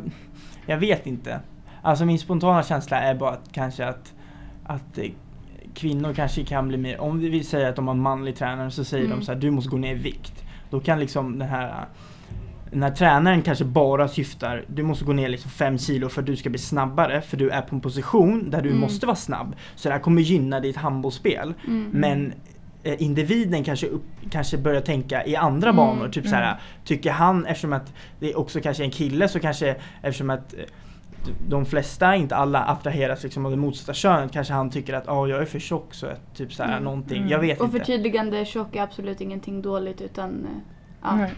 jag 0.66 0.78
vet 0.78 1.06
inte. 1.06 1.40
Alltså 1.82 2.04
min 2.04 2.18
spontana 2.18 2.62
känsla 2.62 2.96
är 3.00 3.14
bara 3.14 3.30
att 3.30 3.52
kanske 3.52 3.86
att, 3.86 4.14
att 4.64 4.98
eh, 4.98 5.10
kvinnor 5.74 6.12
kanske 6.14 6.44
kan 6.44 6.68
bli 6.68 6.76
mer, 6.76 7.00
om 7.00 7.18
vi 7.18 7.44
säger 7.44 7.68
att 7.68 7.76
de 7.76 7.88
har 7.88 7.94
manlig 7.94 8.36
tränare 8.36 8.70
så 8.70 8.84
säger 8.84 9.04
Mm. 9.04 9.18
de 9.18 9.24
så 9.24 9.32
här, 9.32 9.40
du 9.40 9.50
måste 9.50 9.70
gå 9.70 9.76
ner 9.76 9.92
i 9.94 9.98
vikt. 9.98 10.44
Då 10.70 10.80
kan 10.80 11.00
liksom 11.00 11.38
den 11.38 11.48
här 11.48 11.84
den 12.72 12.82
här 12.82 12.90
tränaren 12.90 13.42
kanske 13.42 13.64
bara 13.64 14.08
syftar, 14.08 14.64
du 14.66 14.82
måste 14.82 15.04
gå 15.04 15.12
ner 15.12 15.28
liksom 15.28 15.50
5 15.50 15.78
kilo 15.78 16.08
för 16.08 16.20
att 16.20 16.26
du 16.26 16.36
ska 16.36 16.50
bli 16.50 16.58
snabbare, 16.58 17.20
för 17.20 17.36
du 17.36 17.50
är 17.50 17.62
på 17.62 17.74
en 17.74 17.80
position 17.80 18.50
där 18.50 18.62
du 18.62 18.68
Mm. 18.68 18.80
måste 18.80 19.06
vara 19.06 19.16
snabb. 19.16 19.56
Så 19.76 19.88
det 19.88 19.92
här 19.94 20.00
kommer 20.00 20.22
gynna 20.22 20.60
ditt 20.60 20.76
handbollsspel. 20.76 21.54
Mm. 21.66 21.90
Men 21.92 22.32
eh, 22.82 23.02
individen 23.02 23.64
kanske, 23.64 23.86
upp, 23.86 24.02
kanske 24.30 24.58
börjar 24.58 24.80
tänka 24.80 25.26
i 25.26 25.36
andra 25.36 25.68
Mm, 25.70 25.76
banor. 25.76 26.08
Typ 26.08 26.26
så 26.28 26.34
här, 26.34 26.42
mm. 26.46 26.56
tycker 26.84 27.10
han, 27.10 27.46
eftersom 27.46 27.72
att 27.72 27.92
det 28.20 28.34
också 28.34 28.60
kanske 28.60 28.82
är 28.82 28.84
en 28.84 28.90
kille, 28.90 29.28
så 29.28 29.40
kanske 29.40 29.76
eftersom 30.02 30.30
att 30.30 30.54
eh, 30.54 30.60
de 31.48 31.66
flesta, 31.66 32.16
inte 32.16 32.36
alla, 32.36 32.62
attraheras 32.64 33.22
liksom 33.22 33.44
av 33.46 33.50
det 33.52 33.56
motsatta 33.56 33.94
könet 33.94 34.32
kanske 34.32 34.54
han 34.54 34.70
tycker 34.70 34.94
att 34.94 35.08
oh, 35.08 35.30
jag 35.30 35.40
är 35.42 35.44
för 35.44 35.58
tjock 35.58 35.94
så 35.94 36.06
att 36.06 36.34
typ 36.36 36.52
så 36.52 36.62
här, 36.62 36.70
Mm. 36.72 36.84
någonting. 36.84 37.18
Mm. 37.18 37.28
Jag 37.28 37.38
vet 37.38 37.60
Och 37.60 37.66
inte. 37.66 37.78
förtydligande, 37.78 38.44
tjock 38.44 38.76
är 38.76 38.82
absolut 38.82 39.20
ingenting 39.20 39.62
dåligt 39.62 40.00
utan... 40.00 40.46
eh, 41.04 41.08
Ja. 41.10 41.16
Nej. 41.16 41.30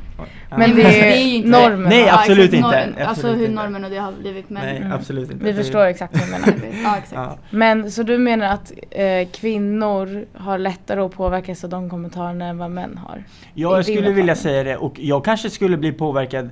Ja. 0.50 0.56
Men 0.58 0.76
det 0.76 0.84
alltså, 0.86 1.00
är, 1.00 1.16
ju 1.16 1.34
inte- 1.36 1.48
normen. 1.48 1.88
Nej, 1.88 2.00
Ja, 2.06 2.14
absolut 2.20 2.44
exakt, 2.44 2.54
inte. 2.54 2.68
normen, 2.68 2.88
Absolut 2.88 3.08
alltså 3.08 3.26
hur 3.28 3.46
inte. 3.48 3.62
normen 3.62 3.84
och 3.84 3.90
det 3.90 3.96
har 3.98 4.12
blivit 4.12 4.50
men... 4.50 4.64
Nej, 4.66 4.76
Mm. 4.76 4.92
absolut 4.92 5.30
inte. 5.30 5.44
Vi 5.44 5.52
Det- 5.52 5.56
förstår 5.62 5.84
exakt 5.84 6.14
vad 6.18 6.26
du 6.26 6.30
menar. 6.30 6.46
Ja 6.84 6.96
exakt. 6.96 7.12
Ja. 7.14 7.36
Men 7.50 7.90
så 7.90 8.02
du 8.02 8.18
menar 8.18 8.46
att 8.46 8.72
eh, 8.90 9.28
kvinnor 9.32 10.24
har 10.34 10.58
lättare 10.58 11.00
att 11.00 11.12
påverkas 11.12 11.64
av 11.64 11.70
de 11.70 11.90
kommentarerna 11.90 12.44
än 12.46 12.58
vad 12.58 12.70
män 12.70 12.98
har? 13.06 13.24
Ja, 13.54 13.76
jag 13.76 13.84
skulle 13.84 14.10
vilja 14.10 14.34
säga 14.34 14.64
det 14.64 14.76
och 14.76 14.94
jag 15.00 15.24
kanske 15.24 15.50
skulle 15.50 15.76
bli 15.76 15.92
påverkad, 15.92 16.50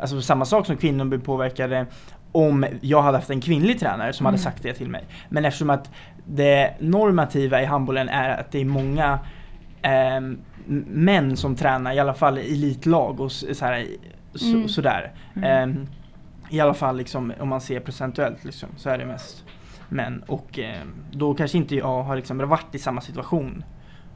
alltså 0.00 0.20
samma 0.20 0.44
sak 0.44 0.66
som 0.66 0.76
kvinnor 0.76 1.04
blir 1.04 1.18
påverkade 1.18 1.86
om 2.32 2.66
jag 2.80 3.02
hade 3.02 3.18
haft 3.18 3.30
en 3.30 3.40
kvinnlig 3.40 3.80
tränare 3.80 4.12
som 4.12 4.26
hade 4.26 4.36
Mm. 4.36 4.44
sagt 4.44 4.62
det 4.62 4.72
till 4.74 4.88
mig. 4.88 5.04
Men 5.28 5.44
eftersom 5.44 5.70
att 5.70 5.90
det 6.26 6.74
normativa 6.80 7.62
i 7.62 7.64
handbollen 7.64 8.08
är 8.08 8.40
att 8.40 8.52
det 8.52 8.60
är 8.60 8.64
många 8.64 9.18
m- 9.82 10.38
män 10.86 11.36
som 11.36 11.56
tränar, 11.56 11.92
i 11.92 11.98
alla 11.98 12.14
fall 12.14 12.38
i 12.38 12.52
elitlag 12.52 13.20
och 13.20 13.32
så 13.32 13.64
här, 13.64 13.86
så, 14.34 14.46
Mm. 14.56 14.68
sådär. 14.68 15.12
Mm. 15.36 15.70
Ehm, 15.70 15.86
I 16.50 16.60
alla 16.60 16.74
fall 16.74 16.96
liksom, 16.96 17.32
om 17.40 17.48
man 17.48 17.60
ser 17.60 17.80
procentuellt 17.80 18.44
liksom, 18.44 18.68
så 18.76 18.90
är 18.90 18.98
det 18.98 19.06
mest 19.06 19.44
män. 19.88 20.24
Och 20.26 20.58
ehm, 20.58 20.94
då 21.12 21.34
kanske 21.34 21.58
inte 21.58 21.76
jag 21.76 22.02
har 22.02 22.16
liksom 22.16 22.38
varit 22.38 22.74
i 22.74 22.78
samma 22.78 23.00
situation. 23.00 23.64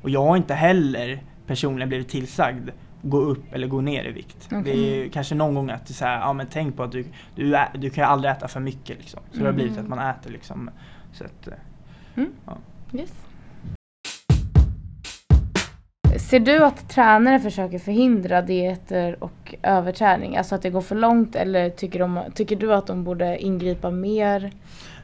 Och 0.02 0.10
jag 0.10 0.22
har 0.26 0.36
inte 0.36 0.54
heller 0.54 1.22
personligen 1.46 1.88
blivit 1.88 2.08
tillsagd 2.08 2.70
gå 3.02 3.18
upp 3.18 3.52
eller 3.52 3.66
gå 3.66 3.80
ner 3.80 4.04
i 4.04 4.12
vikt. 4.12 4.46
Okej. 4.46 4.62
Det 4.64 4.70
är 4.72 4.96
ju 5.04 5.10
kanske 5.10 5.34
någon 5.34 5.54
gång 5.54 5.70
att 5.70 5.86
det 5.86 5.92
är 5.92 5.94
så 5.94 6.04
här, 6.04 6.20
ja 6.20 6.32
men 6.32 6.46
tänk 6.50 6.76
på 6.76 6.82
att 6.82 6.92
du, 6.92 7.04
du, 7.34 7.56
ä, 7.56 7.68
du 7.74 7.90
kan 7.90 8.04
ju 8.04 8.08
aldrig 8.10 8.32
äta 8.32 8.48
för 8.48 8.60
mycket 8.60 8.98
liksom. 8.98 9.20
Så 9.32 9.38
det 9.38 9.44
har 9.44 9.52
blivit 9.52 9.72
Mm. 9.72 9.84
att 9.84 9.88
man 9.98 10.10
äter 10.10 10.30
liksom. 10.30 10.70
Så 11.12 11.24
att, 11.24 11.48
eh, 11.48 12.24
Yes. 12.92 13.12
Ser 16.30 16.40
du 16.40 16.64
att 16.64 16.88
tränare 16.88 17.40
försöker 17.40 17.78
förhindra 17.78 18.42
dieter 18.42 19.16
och 19.24 19.54
överträning? 19.62 20.36
Alltså 20.36 20.54
att 20.54 20.62
det 20.62 20.70
går 20.70 20.80
för 20.80 20.94
långt 20.96 21.36
eller 21.36 21.70
tycker, 21.70 21.98
de, 21.98 22.20
tycker 22.34 22.56
du 22.56 22.74
att 22.74 22.86
de 22.86 23.04
borde 23.04 23.38
ingripa 23.38 23.90
mer? 23.90 24.50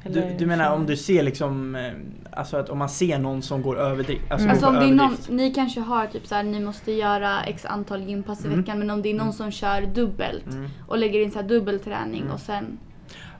du, 0.04 0.22
du 0.38 0.46
menar 0.46 0.74
om 0.74 0.86
du 0.86 0.96
ser 0.96 1.22
liksom, 1.22 1.74
eh, 1.74 1.90
alltså 2.30 2.56
att 2.56 2.68
om 2.68 2.78
man 2.78 2.88
ser 2.88 3.18
någon 3.18 3.42
som 3.42 3.62
går 3.62 3.78
överdrift. 3.78 4.22
Alltså, 4.30 4.44
Mm. 4.44 4.50
Alltså 4.50 4.66
om 4.66 4.74
det 4.74 4.84
är 4.84 4.94
någon, 4.94 5.16
ni 5.28 5.50
kanske 5.54 5.80
har 5.80 6.06
typ 6.06 6.26
såhär, 6.26 6.42
ni 6.42 6.60
måste 6.60 6.92
göra 6.92 7.42
x 7.46 7.64
antal 7.64 8.02
gympass 8.02 8.44
i 8.44 8.46
Mm. 8.46 8.60
veckan 8.60 8.78
men 8.78 8.90
om 8.90 9.02
det 9.02 9.08
är 9.08 9.14
någon 9.14 9.20
Mm. 9.22 9.32
som 9.32 9.50
kör 9.50 9.82
dubbelt 9.82 10.46
Mm. 10.52 10.68
och 10.88 10.98
lägger 10.98 11.20
in 11.20 11.30
så 11.30 11.38
här 11.40 11.48
dubbelträning 11.48 12.20
Mm. 12.20 12.32
och 12.32 12.40
sen, 12.40 12.78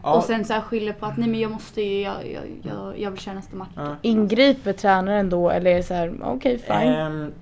Ja, 0.02 0.14
och 0.16 0.24
sen 0.24 0.44
så 0.44 0.52
här 0.52 0.60
skyller 0.60 0.92
på 0.92 1.06
att 1.06 1.16
nej 1.16 1.28
men 1.28 1.40
jag 1.40 1.50
måste 1.50 1.82
ju, 1.82 2.00
jag, 2.00 2.14
jag, 2.32 2.42
jag, 2.62 2.98
jag 2.98 3.10
vill 3.10 3.20
köra 3.20 3.34
nästa 3.34 3.56
match. 3.56 3.68
ja. 3.76 3.96
Ingriper 4.02 4.72
tränaren 4.72 5.30
då 5.30 5.50
eller 5.50 5.70
är 5.70 5.74
det 5.76 5.82
så 5.82 5.94
här, 5.94 6.14
okej 6.22 6.58
fine? 6.58 6.72
Ehm, 6.76 7.32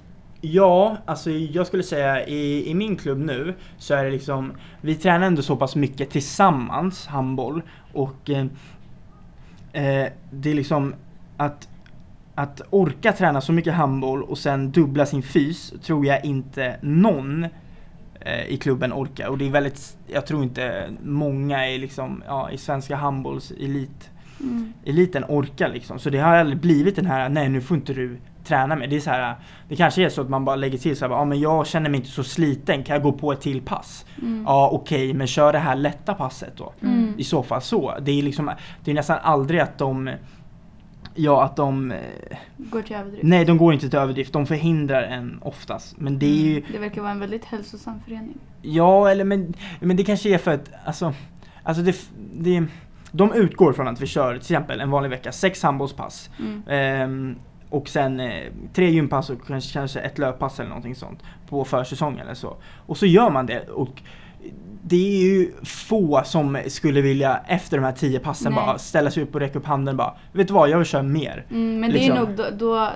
ja, 0.40 0.96
alltså 1.04 1.30
jag 1.30 1.66
skulle 1.66 1.82
säga 1.82 2.26
i, 2.26 2.70
i 2.70 2.74
min 2.74 2.96
klubb 2.96 3.18
nu 3.18 3.54
så 3.78 3.94
är 3.94 4.04
det 4.04 4.10
liksom, 4.10 4.52
vi 4.80 4.94
tränar 4.94 5.26
ändå 5.26 5.42
så 5.42 5.56
pass 5.56 5.76
mycket 5.76 6.10
tillsammans, 6.10 7.06
handboll. 7.06 7.62
Och 7.92 8.30
eh, 8.30 8.46
eh, 9.72 10.12
det 10.30 10.50
är 10.50 10.54
liksom 10.54 10.94
att, 11.36 11.68
att 12.34 12.60
orka 12.70 13.12
träna 13.12 13.40
så 13.40 13.52
mycket 13.52 13.74
handboll 13.74 14.22
och 14.22 14.38
sen 14.38 14.70
dubbla 14.70 15.06
sin 15.06 15.22
fys 15.22 15.72
tror 15.82 16.06
jag 16.06 16.24
inte 16.24 16.76
någon 16.80 17.46
eh, 18.20 18.46
i 18.48 18.56
klubben 18.56 18.92
orkar. 18.92 19.28
Och 19.28 19.38
det 19.38 19.46
är 19.46 19.50
väldigt, 19.50 19.96
jag 20.06 20.26
tror 20.26 20.42
inte 20.42 20.90
många 21.02 21.68
i, 21.68 21.78
liksom, 21.78 22.22
ja, 22.26 22.50
i 22.50 22.58
svenska 22.58 22.96
handbollselit 22.96 24.10
Mm. 24.42 24.72
eliten 24.84 25.24
orkar 25.28 25.68
liksom. 25.68 25.98
Så 25.98 26.10
det 26.10 26.18
har 26.18 26.36
aldrig 26.36 26.58
blivit 26.58 26.96
den 26.96 27.06
här, 27.06 27.28
nej 27.28 27.48
nu 27.48 27.60
får 27.60 27.76
inte 27.76 27.94
du 27.94 28.16
träna 28.44 28.76
med. 28.76 28.90
Det 28.90 28.96
är 28.96 29.00
så 29.00 29.10
här, 29.10 29.34
det 29.68 29.76
kanske 29.76 30.04
är 30.04 30.08
så 30.08 30.20
att 30.20 30.28
man 30.28 30.44
bara 30.44 30.56
lägger 30.56 30.78
till 30.78 30.96
så 30.96 31.04
här, 31.08 31.12
ja 31.12 31.24
men 31.24 31.40
jag 31.40 31.66
känner 31.66 31.90
mig 31.90 32.00
inte 32.00 32.10
så 32.10 32.24
sliten, 32.24 32.82
kan 32.84 32.94
jag 32.94 33.02
gå 33.02 33.12
på 33.12 33.32
ett 33.32 33.40
till 33.40 33.62
pass? 33.62 34.06
Mm. 34.22 34.44
Ja 34.46 34.70
okej, 34.72 35.14
men 35.14 35.26
kör 35.26 35.52
det 35.52 35.58
här 35.58 35.76
lätta 35.76 36.14
passet 36.14 36.52
då. 36.56 36.72
Mm. 36.82 37.14
I 37.18 37.24
så 37.24 37.42
fall 37.42 37.62
så. 37.62 37.94
Det 38.02 38.18
är 38.18 38.22
liksom, 38.22 38.50
det 38.84 38.90
är 38.90 38.94
nästan 38.94 39.18
aldrig 39.22 39.60
att 39.60 39.78
de 39.78 40.10
Ja 41.14 41.44
att 41.44 41.56
de, 41.56 41.92
eh, 41.92 41.98
Går 42.56 42.82
till 42.82 42.96
överdrift. 42.96 43.22
nej 43.24 43.44
de 43.44 43.58
går 43.58 43.72
inte 43.74 43.90
till 43.90 43.98
överdrift, 43.98 44.32
de 44.32 44.46
förhindrar 44.46 45.02
en 45.02 45.38
oftast. 45.42 46.00
Men 46.00 46.18
det 46.18 46.26
är 46.26 46.44
ju, 46.54 46.62
Det 46.72 46.78
verkar 46.78 47.00
vara 47.00 47.12
en 47.12 47.20
väldigt 47.20 47.44
hälsosam 47.44 48.00
förening. 48.04 48.38
ja 48.62 49.10
eller 49.10 49.24
men, 49.24 49.54
men 49.80 49.96
det 49.96 50.04
kanske 50.04 50.34
är 50.34 50.38
för 50.38 50.50
att, 50.50 50.70
alltså, 50.84 51.14
alltså 51.62 51.82
det, 51.82 51.96
det 52.34 52.64
de 53.12 53.32
utgår 53.32 53.72
från 53.72 53.88
att 53.88 54.00
vi 54.00 54.06
kör 54.06 54.32
till 54.32 54.40
exempel 54.40 54.80
en 54.80 54.90
vanlig 54.90 55.10
vecka, 55.10 55.32
sex 55.32 55.62
handbollspass. 55.62 56.30
Mm. 56.38 56.62
Ehm, 56.68 57.36
och 57.70 57.88
sen 57.88 58.20
eh, 58.20 58.42
tre 58.72 58.90
gympass 58.90 59.30
och 59.30 59.46
kanske, 59.46 59.72
kanske 59.72 60.00
ett 60.00 60.18
löppass 60.18 60.60
eller 60.60 60.68
någonting 60.68 60.94
sånt 60.94 61.22
på 61.48 61.64
försäsongen 61.64 62.20
eller 62.20 62.34
så. 62.34 62.56
Och 62.86 62.96
så 62.96 63.06
gör 63.06 63.30
man 63.30 63.46
det 63.46 63.68
och 63.68 64.02
det 64.82 64.96
är 64.96 65.22
ju 65.22 65.52
få 65.64 66.22
som 66.24 66.58
skulle 66.66 67.00
vilja 67.00 67.40
efter 67.46 67.76
de 67.76 67.84
här 67.84 67.92
tio 67.92 68.18
passen 68.18 68.52
Nej. 68.52 68.64
bara 68.66 68.78
ställa 68.78 69.10
sig 69.10 69.22
upp 69.22 69.34
och 69.34 69.40
räcka 69.40 69.58
upp 69.58 69.66
handen 69.66 69.96
bara 69.96 70.14
Vet 70.32 70.48
du 70.48 70.54
vad, 70.54 70.68
jag 70.68 70.78
vill 70.78 70.86
köra 70.86 71.02
mer. 71.02 71.46
Mm, 71.50 71.80
men 71.80 71.90
Liksom. 71.90 72.14
det 72.14 72.20
är 72.20 72.26
nog 72.26 72.36
då, 72.36 72.44
då, 72.58 72.88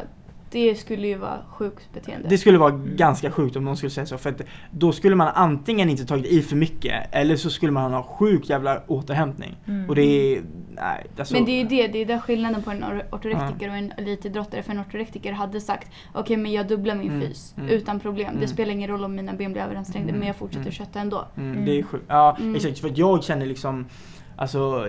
det 0.54 0.74
skulle 0.74 1.06
ju 1.06 1.14
vara 1.14 1.38
sjukt 1.48 1.92
beteende. 1.94 2.28
Det 2.28 2.38
skulle 2.38 2.58
vara 2.58 2.70
ganska 2.96 3.30
sjukt 3.30 3.56
om 3.56 3.64
någon 3.64 3.76
skulle 3.76 3.90
säga 3.90 4.06
så 4.06 4.18
för 4.18 4.30
att 4.30 4.40
då 4.70 4.92
skulle 4.92 5.16
man 5.16 5.28
antingen 5.34 5.90
inte 5.90 6.04
tagit 6.06 6.26
i 6.26 6.42
för 6.42 6.56
mycket 6.56 7.08
eller 7.12 7.36
så 7.36 7.50
skulle 7.50 7.72
man 7.72 7.92
ha 7.92 8.02
sjuk 8.02 8.48
jävla 8.50 8.82
återhämtning. 8.86 9.56
Mm. 9.66 9.88
Och 9.88 9.94
det 9.94 10.02
är, 10.02 10.42
nej 10.74 11.06
alltså, 11.18 11.34
Men 11.34 11.44
det 11.44 11.50
är 11.50 11.62
ju 11.62 11.68
det, 11.68 11.86
det 11.88 11.98
är 11.98 12.06
där 12.06 12.18
skillnaden 12.18 12.62
på 12.62 12.70
en 12.70 12.84
or- 12.84 13.04
ortorektiker 13.10 13.68
och 13.68 13.76
en 13.76 13.92
elitidrottare. 13.92 14.62
För 14.62 14.72
en 14.72 14.80
ortorektiker 14.80 15.32
hade 15.32 15.60
sagt 15.60 15.88
okej 16.12 16.36
men 16.36 16.52
jag 16.52 16.68
dubblar 16.68 16.94
min 16.94 17.08
Mm, 17.10 17.20
fys 17.28 17.54
mm. 17.56 17.68
utan 17.70 18.00
problem. 18.00 18.28
Mm. 18.28 18.40
Det 18.40 18.48
spelar 18.48 18.72
ingen 18.72 18.90
roll 18.90 19.04
om 19.04 19.14
mina 19.14 19.32
ben 19.32 19.52
blir 19.52 19.62
överansträngda 19.62 20.08
Mm, 20.08 20.18
men 20.18 20.26
jag 20.26 20.36
fortsätter 20.36 20.60
mm. 20.60 20.72
kötta 20.72 21.00
ändå. 21.00 21.24
Mm, 21.36 21.52
Mm. 21.52 21.64
Det 21.64 21.78
är 21.78 21.82
sjukt. 21.82 22.04
Ja 22.08 22.36
Mm. 22.40 22.54
exakt, 22.56 22.78
för 22.78 22.88
att 22.88 22.98
jag 22.98 23.24
känner 23.24 23.46
liksom 23.46 23.86
Alltså 24.36 24.88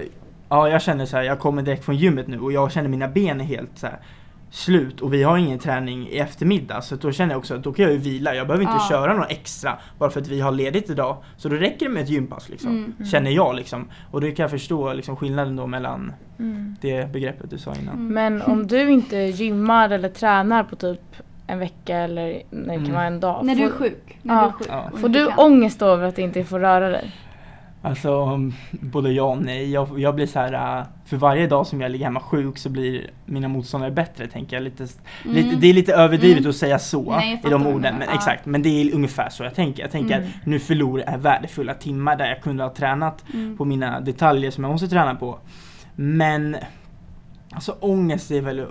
Ja 0.50 0.69
jag 0.69 0.81
känner 0.81 1.05
så 1.05 1.17
här, 1.17 1.24
jag 1.24 1.39
kommer 1.39 1.62
direkt 1.62 1.86
från 1.86 1.95
gymmet 1.95 2.27
nu 2.27 2.39
och 2.39 2.51
jag 2.51 2.72
känner 2.72 2.89
mina 2.89 3.07
ben 3.07 3.39
helt 3.39 3.69
så 3.75 3.88
här, 3.88 4.00
Slut 4.56 5.02
och 5.02 5.14
vi 5.14 5.24
har 5.24 5.38
ingen 5.38 5.60
träning 5.60 6.08
i 6.08 6.18
eftermiddag 6.18 6.82
så 6.82 6.96
då 6.96 7.12
känner 7.12 7.34
jag 7.34 7.40
också 7.40 7.56
att 7.56 7.64
då 7.64 7.74
kan 7.74 7.84
jag 7.86 7.92
ju 7.92 7.98
vila. 8.00 8.36
Jag 8.36 8.48
behöver 8.48 8.64
inte 8.64 8.76
Ja. 8.80 8.88
köra 8.90 9.14
något 9.14 9.32
extra 9.32 9.78
bara 10.00 10.10
för 10.10 10.22
att 10.22 10.28
vi 10.28 10.42
har 10.42 10.52
ledigt 10.52 10.90
idag. 10.90 11.18
Så 11.38 11.50
då 11.50 11.56
räcker 11.56 11.86
det 11.86 11.92
med 11.92 12.04
ett 12.04 12.10
gympass 12.10 12.50
liksom. 12.50 12.70
Mm. 12.70 13.06
Känner 13.12 13.32
jag 13.32 13.56
liksom. 13.56 13.90
Och 14.12 14.22
då 14.22 14.28
kan 14.28 14.44
jag 14.44 14.52
förstå 14.52 14.94
liksom 14.94 15.16
skillnaden 15.16 15.56
då 15.56 15.68
mellan 15.68 16.14
Mm. 16.40 16.76
det 16.82 17.12
begreppet 17.14 17.50
du 17.50 17.58
sa 17.58 17.74
innan. 17.82 17.96
Mm. 17.96 18.08
Men 18.14 18.42
om 18.42 18.68
du 18.68 18.90
inte 18.92 19.18
gymmar 19.18 19.90
eller 19.90 20.10
tränar 20.10 20.64
på 20.64 20.76
typ 20.76 21.02
en 21.48 21.60
vecka 21.60 21.98
eller 21.98 22.24
nej, 22.28 22.44
det 22.52 22.66
kan 22.74 22.76
Mm. 22.80 22.94
vara 22.94 23.06
en 23.06 23.20
dag. 23.20 23.46
När 23.46 23.56
du 23.56 23.64
är 23.64 23.70
sjuk. 23.70 24.18
När 24.22 24.36
Ja. 24.36 24.42
du 24.42 24.48
är 24.48 24.52
sjuk 24.52 24.68
Ja. 24.94 24.98
får 24.98 25.10
du 25.10 25.28
ångest 25.38 25.80
då 25.80 25.86
över 25.86 26.08
att 26.08 26.18
inte 26.18 26.44
få 26.44 26.60
röra 26.60 26.90
dig? 26.90 27.12
Alltså 27.86 28.39
både 28.72 29.12
ja 29.12 29.24
och 29.24 29.42
nej. 29.42 29.72
Jag, 29.72 30.00
jag 30.00 30.15
blir 30.15 30.27
så 30.27 30.39
här 30.39 30.80
uh, 30.80 30.86
för 31.06 31.18
varje 31.18 31.48
dag 31.48 31.68
som 31.68 31.82
jag 31.82 31.92
ligger 31.92 32.06
hemma 32.06 32.20
sjuk 32.20 32.58
så 32.58 32.70
blir 32.70 33.10
mina 33.25 33.48
motståndare 33.48 33.92
bättre 33.92 34.27
tänker 34.27 34.56
jag. 34.56 34.63
Lite, 34.63 34.88
Mm. 35.25 35.36
lite, 35.36 35.56
det 35.56 35.68
är 35.68 35.74
lite 35.74 35.94
överdrivet 35.94 36.38
Mm. 36.39 36.50
att 36.50 36.56
säga 36.56 36.80
så 36.80 37.12
Nej, 37.12 37.42
i 37.46 37.50
de 37.50 37.68
orden. 37.68 37.96
Men 38.00 38.08
Ja. 38.10 38.15
exakt, 38.15 38.46
men 38.46 38.62
det 38.62 38.70
är 38.70 38.94
ungefär 38.96 39.30
så 39.30 39.44
jag 39.44 39.56
tänker. 39.56 39.84
Jag 39.84 39.92
tänker 39.92 40.18
Mm. 40.18 40.30
att 40.42 40.46
nu 40.46 40.60
förlorar 40.60 41.04
jag 41.12 41.18
värdefulla 41.18 41.74
timmar 41.74 42.15
där 42.15 42.25
jag 42.30 42.42
kunde 42.42 42.63
ha 42.63 42.74
tränat 42.74 43.24
Mm. 43.34 43.58
på 43.58 43.65
mina 43.65 44.00
detaljer 44.00 44.51
som 44.51 44.63
jag 44.63 44.72
måste 44.72 44.88
träna 44.88 45.15
på. 45.15 45.38
Men 45.96 46.58
alltså 47.51 47.72
ångest 47.80 48.32
är 48.32 48.42
väl 48.42 48.65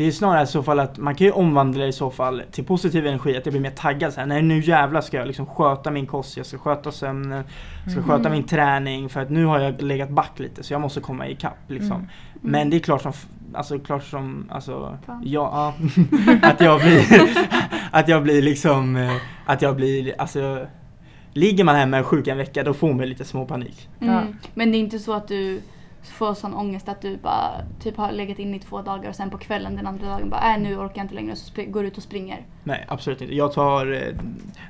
det 0.00 0.06
är 0.06 0.10
snarare 0.12 0.42
i 0.42 0.46
så 0.46 0.62
fall 0.62 0.80
att 0.80 0.98
man 0.98 1.14
kan 1.14 1.26
ju 1.26 1.32
omvandla 1.32 1.82
det 1.82 1.88
i 1.88 1.92
så 1.92 2.10
fall 2.10 2.42
till 2.50 2.64
positiv 2.64 3.06
energi, 3.06 3.36
att 3.36 3.46
jag 3.46 3.52
blir 3.52 3.60
mer 3.60 3.70
taggad 3.70 4.12
så 4.12 4.20
här, 4.20 4.26
Nej 4.26 4.42
nu 4.42 4.60
jävlar 4.60 5.00
ska 5.00 5.16
jag 5.16 5.26
liksom 5.26 5.46
sköta 5.46 5.90
min 5.90 6.06
kost, 6.06 6.36
jag 6.36 6.46
ska 6.46 6.58
sköta 6.58 6.92
sömnen, 6.92 7.44
jag 7.84 7.92
ska 7.92 8.00
Mm. 8.00 8.10
sköta 8.10 8.30
min 8.30 8.42
träning 8.44 9.08
för 9.08 9.20
att 9.20 9.30
nu 9.30 9.44
har 9.44 9.58
jag 9.60 9.82
legat 9.82 10.10
back 10.10 10.38
lite 10.38 10.62
så 10.62 10.72
jag 10.74 10.80
måste 10.80 11.00
komma 11.00 11.28
ikapp 11.28 11.58
liksom. 11.68 11.96
Mm. 11.96 12.06
Men 12.40 12.70
det 12.70 12.76
är 12.76 12.80
klart 12.80 13.02
som, 13.02 13.12
alltså 13.54 13.78
klart 13.78 14.04
som, 14.04 14.46
alltså, 14.50 14.98
Fan. 15.06 15.22
ja, 15.24 15.74
ja 16.42 16.42
att 16.48 16.60
jag 16.60 16.80
blir, 16.80 17.04
att 17.90 18.08
jag 18.08 18.22
blir 18.22 18.42
liksom, 18.42 18.96
eh, 18.96 19.16
att 19.46 19.62
jag 19.62 19.76
blir, 19.76 20.14
alltså 20.18 20.66
Ligger 21.32 21.64
man 21.64 21.76
hemma 21.76 22.02
sjuk 22.02 22.28
en 22.28 22.38
vecka 22.38 22.62
då 22.62 22.74
får 22.74 22.92
man 22.94 23.08
lite 23.08 23.24
små 23.24 23.46
panik. 23.46 23.88
Mm. 24.00 24.14
Ja. 24.14 24.22
Men 24.54 24.72
det 24.72 24.78
är 24.78 24.80
inte 24.80 24.98
så 24.98 25.12
att 25.12 25.28
du 25.28 25.60
får 26.02 26.34
sån 26.34 26.54
ångest 26.54 26.88
att 26.88 27.00
du 27.02 27.16
bara 27.16 27.50
typ 27.82 27.96
har 27.96 28.12
legat 28.12 28.38
in 28.38 28.54
i 28.54 28.58
två 28.58 28.82
dagar 28.82 29.08
och 29.08 29.14
sen 29.16 29.30
på 29.30 29.38
kvällen 29.38 29.76
den 29.76 29.86
andra 29.86 30.06
dagen 30.06 30.30
bara 30.30 30.54
äh, 30.54 30.60
nu 30.60 30.76
orkar 30.76 30.96
jag 30.96 31.04
inte 31.04 31.14
längre 31.14 31.32
och 31.32 31.38
så 31.38 31.62
går 31.68 31.84
ut 31.84 31.96
och 31.96 32.02
springer. 32.02 32.46
Nej 32.64 32.84
absolut 32.88 33.20
inte. 33.22 33.34
Jag 33.34 33.52
tar, 33.52 33.92
eh, 33.92 34.14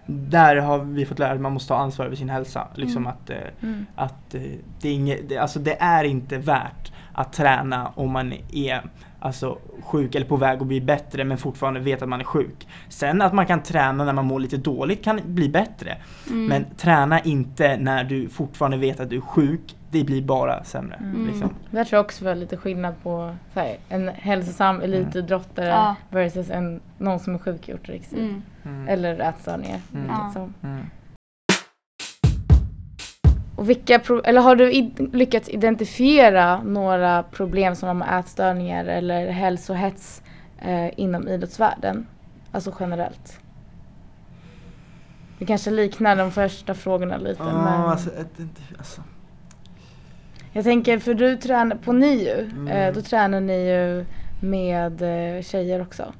där 0.06 0.56
har 0.56 0.78
vi 0.78 1.06
fått 1.06 1.18
lära 1.18 1.32
att 1.32 1.40
man 1.40 1.52
måste 1.52 1.68
ta 1.68 1.76
ansvar 1.76 2.06
över 2.06 2.16
sin 2.16 2.30
hälsa. 2.30 2.68
Liksom 2.74 3.02
Mm. 3.02 3.12
att, 3.12 3.30
eh, 3.30 3.36
Mm. 3.62 3.86
att 3.94 4.34
eh, 4.34 4.40
det, 4.80 4.88
är 4.88 4.92
inget, 4.92 5.28
det, 5.28 5.36
alltså 5.38 5.58
det 5.58 5.76
är 5.80 6.04
inte 6.04 6.38
värt 6.38 6.92
att 7.12 7.32
träna 7.32 7.88
om 7.94 8.10
man 8.10 8.32
är 8.52 8.82
alltså, 9.20 9.58
sjuk 9.84 10.14
eller 10.14 10.26
på 10.26 10.36
väg 10.36 10.60
att 10.60 10.66
bli 10.66 10.80
bättre 10.80 11.24
men 11.24 11.38
fortfarande 11.38 11.80
vet 11.80 12.02
att 12.02 12.08
man 12.08 12.20
är 12.20 12.24
sjuk. 12.24 12.68
Sen 12.88 13.22
att 13.22 13.32
man 13.32 13.46
kan 13.46 13.62
träna 13.62 14.04
när 14.04 14.12
man 14.12 14.26
mår 14.26 14.40
lite 14.40 14.56
dåligt 14.56 15.04
kan 15.04 15.20
bli 15.24 15.48
bättre. 15.48 15.96
Mm. 16.26 16.46
Men 16.46 16.64
träna 16.76 17.20
inte 17.20 17.76
när 17.76 18.04
du 18.04 18.28
fortfarande 18.28 18.76
vet 18.76 19.00
att 19.00 19.10
du 19.10 19.16
är 19.16 19.20
sjuk. 19.20 19.76
Det 19.92 20.04
blir 20.04 20.22
bara 20.22 20.64
sämre. 20.64 20.94
Mm. 20.96 21.26
Liksom. 21.26 21.48
Tror 21.70 21.86
jag 21.90 22.00
också 22.00 22.24
var 22.24 22.34
lite 22.34 22.56
skillnad 22.56 22.94
på 23.02 23.36
så 23.54 23.60
här, 23.60 23.76
en 23.88 24.08
hälsosam 24.08 24.80
elitidrottare 24.80 25.66
Ja. 25.68 25.94
versus 26.10 26.50
en, 26.50 26.80
någon 26.98 27.18
som 27.20 27.34
är 27.34 27.38
sjuk 27.38 27.68
i 27.68 27.74
ortorexi. 27.74 28.16
Mm. 28.18 28.42
Mm. 28.64 28.88
Eller 28.88 29.18
ätstörningar. 29.20 29.80
Mm. 29.94 30.06
Ja. 30.08 30.48
Mm. 30.62 30.84
Och 33.56 33.68
vilka 33.70 33.98
pro- 33.98 34.22
eller 34.24 34.40
har 34.40 34.56
du 34.56 34.72
i- 34.72 35.08
lyckats 35.12 35.48
identifiera 35.48 36.62
några 36.62 37.22
problem 37.22 37.76
som 37.76 37.86
har 37.86 37.94
med 37.94 38.18
ätstörningar 38.20 38.84
eller 38.84 39.26
hälsohets 39.30 40.22
eh, 40.58 41.00
inom 41.00 41.28
idrottsvärlden? 41.28 42.06
Alltså 42.52 42.74
generellt. 42.80 43.40
Det 45.38 45.46
kanske 45.46 45.70
liknar 45.70 46.16
de 46.16 46.30
första 46.30 46.74
frågorna 46.74 47.16
lite 47.16 47.42
Ja, 47.42 47.52
men 47.52 47.66
alltså, 47.66 48.10
ett, 48.10 48.40
ett, 48.40 48.78
alltså. 48.78 49.02
Jag 50.52 50.64
tänker 50.64 50.98
för 50.98 51.14
du 51.14 51.36
tränar 51.36 51.76
på 51.76 51.92
NIU, 51.92 52.50
Mm. 52.52 52.68
eh, 52.68 52.94
då 52.94 53.02
tränar 53.02 53.40
ni 53.40 53.68
ju 53.68 54.04
med 54.48 55.02
eh, 55.36 55.42
tjejer 55.42 55.82
också. 55.82 56.12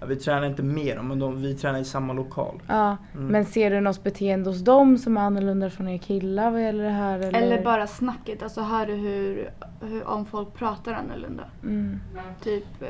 Ja, 0.00 0.06
vi 0.06 0.16
tränar 0.16 0.46
inte 0.46 0.62
med 0.62 0.96
dem 0.96 1.08
men 1.08 1.18
de, 1.18 1.42
vi 1.42 1.54
tränar 1.54 1.78
i 1.78 1.84
samma 1.84 2.12
lokal. 2.12 2.62
Ja, 2.66 2.96
Mm. 3.14 3.26
men 3.26 3.44
ser 3.44 3.70
du 3.70 3.80
något 3.80 4.02
beteende 4.04 4.50
hos 4.50 4.60
dem 4.60 4.98
som 4.98 5.16
är 5.16 5.20
annorlunda 5.20 5.70
från 5.70 5.88
er 5.88 5.98
killar 5.98 6.50
vad 6.50 6.62
gäller 6.62 6.84
det 6.84 6.90
här? 6.90 7.18
Eller, 7.18 7.42
Eller 7.42 7.62
bara 7.64 7.86
snacket, 7.86 8.42
alltså 8.42 8.60
hör 8.60 8.86
du 8.86 8.94
hur, 8.94 9.50
hur 9.80 10.08
om 10.08 10.26
folk 10.26 10.54
pratar 10.54 10.92
annorlunda? 10.92 11.44
Mm. 11.62 12.00
Typ, 12.42 12.82
eh, 12.82 12.88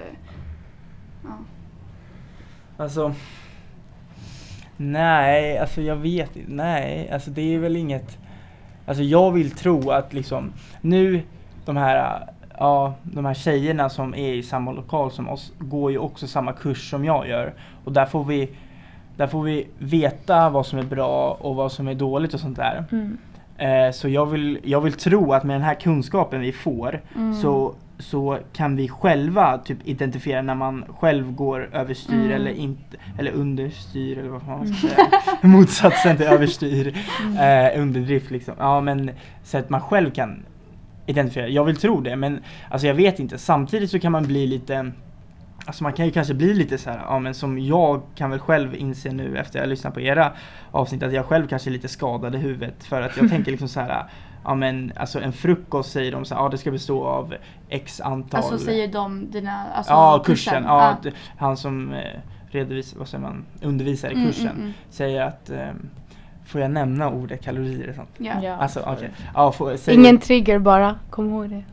ja. 1.24 1.30
Alltså 2.76 3.14
Nej, 4.76 5.58
alltså 5.58 5.80
jag 5.80 5.96
vet 5.96 6.36
inte. 6.36 6.52
Nej, 6.52 7.10
alltså 7.10 7.30
det 7.30 7.54
är 7.54 7.58
väl 7.58 7.76
inget 7.76 8.18
Alltså 8.86 9.02
jag 9.02 9.30
vill 9.32 9.50
tro 9.50 9.90
att 9.90 10.12
liksom 10.12 10.52
nu 10.80 11.22
de 11.64 11.76
här 11.76 12.26
Ja, 12.58 12.94
de 13.02 13.24
här 13.24 13.34
tjejerna 13.34 13.88
som 13.88 14.14
är 14.14 14.34
i 14.34 14.42
samma 14.42 14.72
lokal 14.72 15.10
som 15.10 15.28
oss 15.28 15.52
går 15.58 15.90
ju 15.90 15.98
också 15.98 16.26
samma 16.26 16.52
kurs 16.52 16.90
som 16.90 17.04
jag 17.04 17.28
gör. 17.28 17.54
Och 17.84 17.92
där 17.92 18.06
får 18.06 18.24
vi 18.24 18.48
Där 19.16 19.26
får 19.26 19.42
vi 19.42 19.66
veta 19.78 20.50
vad 20.50 20.66
som 20.66 20.78
är 20.78 20.82
bra 20.82 21.38
och 21.40 21.56
vad 21.56 21.72
som 21.72 21.88
är 21.88 21.94
dåligt 21.94 22.34
och 22.34 22.40
sånt 22.40 22.56
där. 22.56 22.84
Mm. 22.92 23.18
Eh, 23.58 23.92
så 23.92 24.08
jag 24.08 24.26
vill, 24.26 24.58
jag 24.64 24.80
vill 24.80 24.92
tro 24.92 25.32
att 25.32 25.44
med 25.44 25.54
den 25.56 25.62
här 25.62 25.74
kunskapen 25.74 26.40
vi 26.40 26.52
får 26.52 27.00
Mm. 27.14 27.34
så, 27.34 27.74
så 27.98 28.38
kan 28.52 28.76
vi 28.76 28.88
själva 28.88 29.58
typ 29.58 29.78
identifiera 29.84 30.42
när 30.42 30.54
man 30.54 30.84
själv 30.98 31.32
går 31.32 31.68
överstyr 31.72 32.14
Mm. 32.14 32.30
eller 32.32 32.50
inte 32.50 32.96
eller 33.18 33.32
understyr 33.32 34.18
eller 34.18 34.28
vad 34.28 34.46
man 34.46 34.66
ska 34.66 34.88
säga. 34.88 35.06
Motsatsen 35.42 36.16
till 36.16 36.26
överstyr. 36.26 36.96
Eh, 37.40 37.80
underdrift 37.80 38.30
liksom. 38.30 38.54
Ja 38.58 38.80
men 38.80 39.10
så 39.42 39.58
att 39.58 39.70
man 39.70 39.80
själv 39.80 40.10
kan 40.10 40.44
identifiera. 41.06 41.48
Jag 41.48 41.64
vill 41.64 41.76
tro 41.76 42.00
det 42.00 42.16
men 42.16 42.40
alltså 42.70 42.86
jag 42.86 42.94
vet 42.94 43.18
inte. 43.20 43.38
Samtidigt 43.38 43.90
så 43.90 43.98
kan 43.98 44.12
man 44.12 44.26
bli 44.26 44.46
lite 44.46 44.92
Alltså 45.66 45.82
man 45.82 45.92
kan 45.92 46.06
ju 46.06 46.12
kanske 46.12 46.34
bli 46.34 46.54
lite 46.54 46.78
så 46.78 46.90
här, 46.90 47.00
ja 47.08 47.18
men 47.18 47.34
som 47.34 47.58
jag 47.58 48.02
kan 48.14 48.30
väl 48.30 48.38
själv 48.38 48.74
inse 48.74 49.12
nu 49.12 49.38
efter 49.38 49.58
jag 49.58 49.68
lyssnat 49.68 49.94
på 49.94 50.00
era 50.00 50.32
avsnitt 50.70 51.02
att 51.02 51.12
jag 51.12 51.24
själv 51.26 51.46
kanske 51.48 51.70
är 51.70 51.72
lite 51.72 51.88
skadad 51.88 52.34
i 52.34 52.38
huvudet 52.38 52.84
för 52.84 53.02
att 53.02 53.16
jag 53.16 53.30
tänker 53.30 53.50
liksom 53.50 53.68
så 53.68 53.80
här, 53.80 54.04
ja 54.46 54.54
men 54.54 54.92
alltså 54.96 55.20
en 55.20 55.32
frukost 55.32 55.92
säger 55.92 56.12
de 56.12 56.24
så 56.24 56.34
här, 56.34 56.42
ja 56.42 56.48
det 56.48 56.58
ska 56.58 56.70
bestå 56.70 57.04
av 57.04 57.34
x 57.68 58.00
antal 58.00 58.38
Alltså 58.40 58.58
säger 58.58 58.88
de 58.88 59.30
dina, 59.30 59.64
alltså 59.74 59.92
Ja 59.92 60.22
kursen, 60.26 60.64
ja, 60.64 60.96
d- 61.02 61.12
han 61.38 61.56
som 61.56 61.92
eh, 61.92 62.20
redovisar, 62.50 62.98
vad 62.98 63.08
säger 63.08 63.22
man, 63.22 63.44
undervisar 63.62 64.10
i 64.10 64.14
Mm, 64.14 64.26
kursen 64.26 64.46
mm, 64.46 64.60
mm. 64.60 64.72
säger 64.90 65.22
att 65.22 65.50
ehm, 65.50 65.88
Får 66.46 66.60
jag 66.60 66.70
nämna 66.70 67.08
ordet 67.10 67.44
kalorier 67.44 67.88
och 67.88 67.94
sånt? 67.94 68.08
Ja. 68.18 68.32
Ja. 68.42 68.56
Alltså 68.56 68.80
okej, 68.86 69.10
ja, 69.34 69.52
får, 69.52 69.76
säger, 69.76 69.98
Ingen 69.98 70.18
trigger 70.18 70.58
bara, 70.58 70.94
kom 71.10 71.30
ihåg 71.30 71.50
det. 71.50 71.64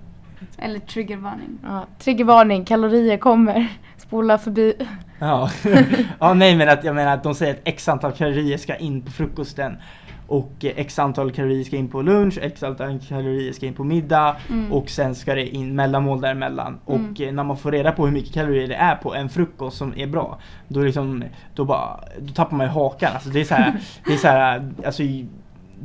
Eller 0.57 0.79
triggervarning. 0.79 1.57
Ja, 1.63 1.85
triggervarning, 1.99 2.65
kalorier 2.65 3.17
kommer. 3.17 3.67
spola 3.97 4.37
förbi. 4.37 4.73
Ja. 5.19 5.49
ja, 6.19 6.33
nej 6.33 6.55
men 6.55 6.69
att 6.69 6.83
jag 6.83 6.95
menar 6.95 7.13
att 7.13 7.23
de 7.23 7.35
säger 7.35 7.53
att 7.53 7.59
x 7.63 7.89
antal 7.89 8.11
kalorier 8.11 8.57
ska 8.57 8.75
in 8.75 9.01
på 9.01 9.11
frukosten 9.11 9.77
och 10.33 10.65
eh, 10.65 10.71
x 10.75 10.99
antal 10.99 11.31
kalorier 11.31 11.63
ska 11.63 11.75
in 11.77 11.87
på 11.87 12.01
lunch, 12.01 12.37
x 12.41 12.63
antal 12.63 12.99
kalorier 12.99 13.53
ska 13.53 13.65
in 13.65 13.73
på 13.73 13.83
middag 13.83 14.35
Mm. 14.49 14.71
och 14.73 14.89
sen 14.89 15.15
ska 15.15 15.35
det 15.35 15.47
in 15.47 15.75
mellanmål 15.75 16.21
däremellan. 16.21 16.79
Mm. 16.87 17.11
Och 17.11 17.21
eh, 17.21 17.33
när 17.33 17.43
man 17.43 17.57
får 17.57 17.71
reda 17.71 17.91
på 17.91 18.05
hur 18.05 18.13
mycket 18.13 18.33
kalorier 18.33 18.67
det 18.67 18.75
är 18.75 18.95
på 18.95 19.15
en 19.15 19.29
frukost 19.29 19.77
som 19.77 19.93
är 19.97 20.07
bra, 20.07 20.39
då 20.67 20.79
liksom, 20.81 21.23
då 21.55 21.65
bara, 21.65 21.99
då 22.19 22.33
tappar 22.33 22.57
man 22.57 22.65
ju 22.67 22.71
hakan. 22.71 23.11
Alltså 23.13 23.29
det 23.29 23.39
är 23.39 23.43
så 23.45 23.55
här, 23.55 23.73
det 24.05 24.13
är 24.13 24.17
så 24.17 24.27
här, 24.27 24.71
alltså 24.85 25.03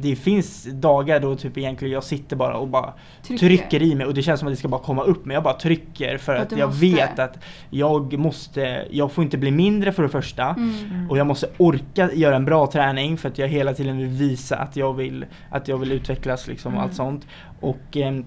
det 0.00 0.17
finns 0.17 0.64
dagar 0.73 1.21
då 1.21 1.37
typ 1.37 1.59
egentligen 1.59 1.95
jag 1.95 2.05
sitter 2.05 2.37
bara 2.37 2.57
och 2.57 2.69
bara 2.69 2.93
trycker, 3.38 3.83
i 3.83 3.95
mig 3.95 4.07
och 4.07 4.14
det 4.14 4.23
känns 4.23 4.40
som 4.40 4.49
att 4.49 4.52
det 4.52 4.57
ska 4.59 4.69
bara 4.69 4.81
komma 4.81 5.02
upp 5.02 5.25
men 5.25 5.35
jag 5.35 5.43
bara 5.43 5.55
trycker 5.55 6.19
för 6.19 6.19
För 6.19 6.37
att 6.37 6.52
att, 6.52 6.59
jag 6.59 6.69
måste. 6.69 6.87
vet 6.87 7.19
att 7.19 7.38
jag 7.71 8.19
måste, 8.19 8.87
jag 8.90 9.12
får 9.12 9.25
inte 9.25 9.38
bli 9.38 9.50
mindre 9.50 9.93
för 9.93 10.02
det 10.02 10.09
första 10.09 10.45
Mm. 10.49 11.11
och 11.11 11.19
jag 11.19 11.26
måste 11.26 11.49
orka 11.59 12.11
göra 12.12 12.37
en 12.37 12.45
bra 12.45 12.67
träning 12.67 13.17
för 13.17 13.28
att 13.28 13.38
jag 13.38 13.49
hela 13.49 13.75
tiden 13.75 13.99
vill 13.99 14.07
visa 14.07 14.57
att 14.57 14.76
jag 14.76 14.93
vill, 14.95 15.25
att 15.50 15.69
jag 15.69 15.78
vill 15.78 15.93
utvecklas 15.93 16.49
liksom 16.49 16.73
och 16.73 16.78
Mm. 16.78 16.85
allt 16.88 16.97
sånt. 16.97 17.26
Och, 17.61 17.97
ehm, 17.97 18.25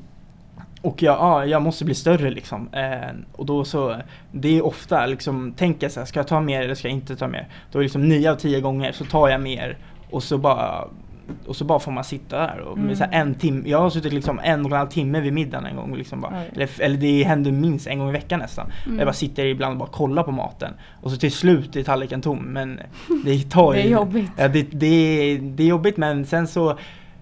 och 0.82 1.04
jag, 1.04 1.18
ja, 1.18 1.46
jag 1.46 1.62
måste 1.62 1.86
bli 1.86 1.96
större 1.96 2.30
liksom. 2.32 2.70
Eh, 2.74 3.16
och 3.32 3.46
då 3.46 3.66
så, 3.66 3.96
det 4.32 4.58
är 4.58 4.66
ofta 4.66 5.06
liksom, 5.06 5.54
tänker 5.54 5.86
jag 5.86 5.92
så 5.92 6.00
här, 6.00 6.08
ska 6.08 6.20
jag 6.20 6.28
ta 6.28 6.42
mer 6.42 6.62
eller 6.62 6.76
ska 6.76 6.88
jag 6.88 6.96
inte 6.98 7.16
ta 7.16 7.28
mer? 7.28 7.48
Då 7.72 7.78
är 7.78 7.82
det 7.82 7.86
liksom 7.86 8.08
nio 8.10 8.32
av 8.32 8.36
tio 8.36 8.62
gånger 8.62 8.92
så 8.92 9.06
tar 9.06 9.30
jag 9.30 9.42
mer 9.42 9.78
och 10.10 10.24
så 10.24 10.38
bara 10.38 10.88
och 11.46 11.56
så 11.56 11.66
bara 11.66 11.80
får 11.80 11.92
man 11.92 12.04
sitta 12.04 12.38
där 12.38 12.60
och 12.60 12.78
Mm. 12.78 12.96
så 12.96 13.06
en 13.12 13.36
timme, 13.36 13.70
jag 13.70 13.78
har 13.82 13.90
suttit 13.90 14.14
liksom 14.14 14.40
en 14.44 14.66
och 14.66 14.72
en 14.72 14.78
halv 14.78 14.88
timme 14.90 15.20
vid 15.22 15.34
middagen 15.34 15.66
en 15.66 15.76
gång 15.76 15.96
liksom 15.96 16.22
bara, 16.22 16.44
eller, 16.54 16.82
eller 16.82 16.98
det 16.98 17.24
händer 17.24 17.52
minst 17.52 17.88
en 17.88 18.00
gång 18.00 18.10
i 18.10 18.12
veckan 18.12 18.40
nästan. 18.40 18.72
Mm. 18.86 18.98
Jag 19.00 19.08
bara 19.08 19.14
sitter 19.14 19.46
ibland 19.46 19.72
och 19.74 19.78
bara 19.80 19.90
kollar 19.90 20.24
på 20.24 20.32
maten 20.32 20.74
och 21.02 21.12
så 21.12 21.18
till 21.18 21.32
slut 21.32 21.76
är 21.76 21.84
tallriken 21.84 22.22
tom 22.22 22.40
men 22.40 22.80
det 23.26 23.50
tar 23.52 23.74
ju 23.74 23.82
Det 23.82 23.88
är 23.88 23.92
jobbigt. 23.92 24.32
Ja, 24.38 24.48
det, 24.48 24.62
det, 24.72 25.38
det 25.38 25.64
är 25.64 25.68
jobbigt 25.68 25.98
men 25.98 26.26
sen 26.26 26.48
så 26.48 26.78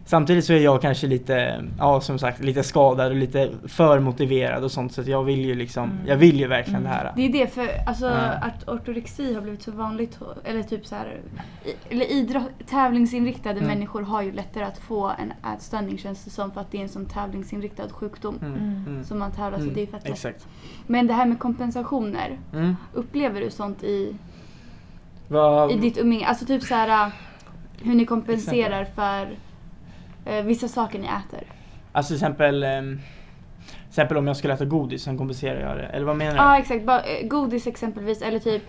Samtidigt 0.09 0.45
så 0.45 0.53
är 0.53 0.57
jag 0.59 0.81
kanske 0.81 1.07
lite, 1.07 1.63
ja 1.77 2.01
som 2.01 2.19
sagt, 2.19 2.43
lite 2.43 2.63
skadad 2.63 3.11
och 3.11 3.15
lite 3.17 3.49
för 3.67 3.99
motiverad 3.99 4.63
och 4.63 4.71
sånt 4.71 4.93
så 4.93 5.01
att 5.01 5.07
jag 5.07 5.23
vill 5.23 5.45
ju 5.45 5.55
liksom, 5.55 5.83
Mm. 5.83 6.07
jag 6.07 6.15
vill 6.17 6.39
ju 6.39 6.47
verkligen 6.47 6.79
Mm. 6.79 6.91
det 6.91 6.97
här. 6.97 7.13
Det 7.15 7.25
är 7.25 7.29
det, 7.29 7.47
för 7.53 7.67
alltså, 7.87 8.05
Ja. 8.05 8.11
att 8.17 8.69
ortorexi 8.69 9.33
har 9.33 9.41
blivit 9.41 9.61
så 9.61 9.71
vanligt, 9.71 10.19
eller 10.43 10.63
typ 10.63 10.85
så 10.85 10.95
här, 10.95 11.19
i- 11.65 11.93
eller 11.95 12.05
idrott, 12.11 12.43
tävlingsinriktade 12.69 13.55
Mm. 13.59 13.67
människor 13.67 14.01
har 14.01 14.21
ju 14.21 14.31
lättare 14.31 14.63
att 14.63 14.77
få 14.77 15.07
en 15.19 15.33
ätstörning 15.55 15.97
känns 15.97 16.23
det 16.23 16.29
som 16.29 16.51
för 16.51 16.61
att 16.61 16.71
det 16.71 16.77
är 16.77 16.81
en 16.81 16.89
sån 16.89 17.05
tävlingsinriktad 17.05 17.89
sjukdom 17.89 18.35
Mm. 18.41 18.53
Mm. 18.53 18.85
Mm. 18.87 19.03
som 19.03 19.19
man 19.19 19.31
tävlar 19.31 19.57
så 19.57 19.63
Mm. 19.63 19.73
det 19.75 19.81
är 19.81 19.85
fett 19.87 20.03
lätt. 20.03 20.13
Exakt. 20.13 20.47
Men 20.87 21.07
det 21.07 21.13
här 21.13 21.25
med 21.25 21.39
kompensationer, 21.39 22.39
Mm. 22.53 22.75
upplever 22.93 23.41
du 23.41 23.49
sånt 23.51 23.83
i, 23.83 24.15
Vad, 25.27 25.71
i 25.71 25.77
ditt 25.77 25.97
umgänge? 25.97 26.25
Alltså 26.25 26.45
typ 26.45 26.63
så 26.63 26.75
här 26.75 27.11
hur 27.83 27.95
ni 27.95 28.05
kompenserar 28.05 28.85
för 28.85 29.27
vissa 30.43 30.67
saker 30.67 31.00
ni 31.00 31.05
äter? 31.07 31.43
alltså 31.91 32.07
till 32.09 32.15
exempel, 32.15 32.63
ehm, 32.63 33.00
till 33.67 33.88
exempel 33.89 34.17
om 34.17 34.27
jag 34.27 34.38
skulle 34.38 34.53
äta 34.53 34.65
godis, 34.65 35.03
sen 35.03 35.17
kompenserar 35.17 35.59
jag 35.69 35.77
det. 35.77 35.83
Eller 35.86 36.05
vad 36.05 36.15
menar 36.15 36.31
du? 36.31 36.38
Ja 36.38 36.57
exakt, 36.57 36.86
bara, 36.86 37.01
eh, 37.01 37.27
godis 37.27 37.67
exempelvis 37.67 38.21
eller 38.21 38.39
typ 38.39 38.63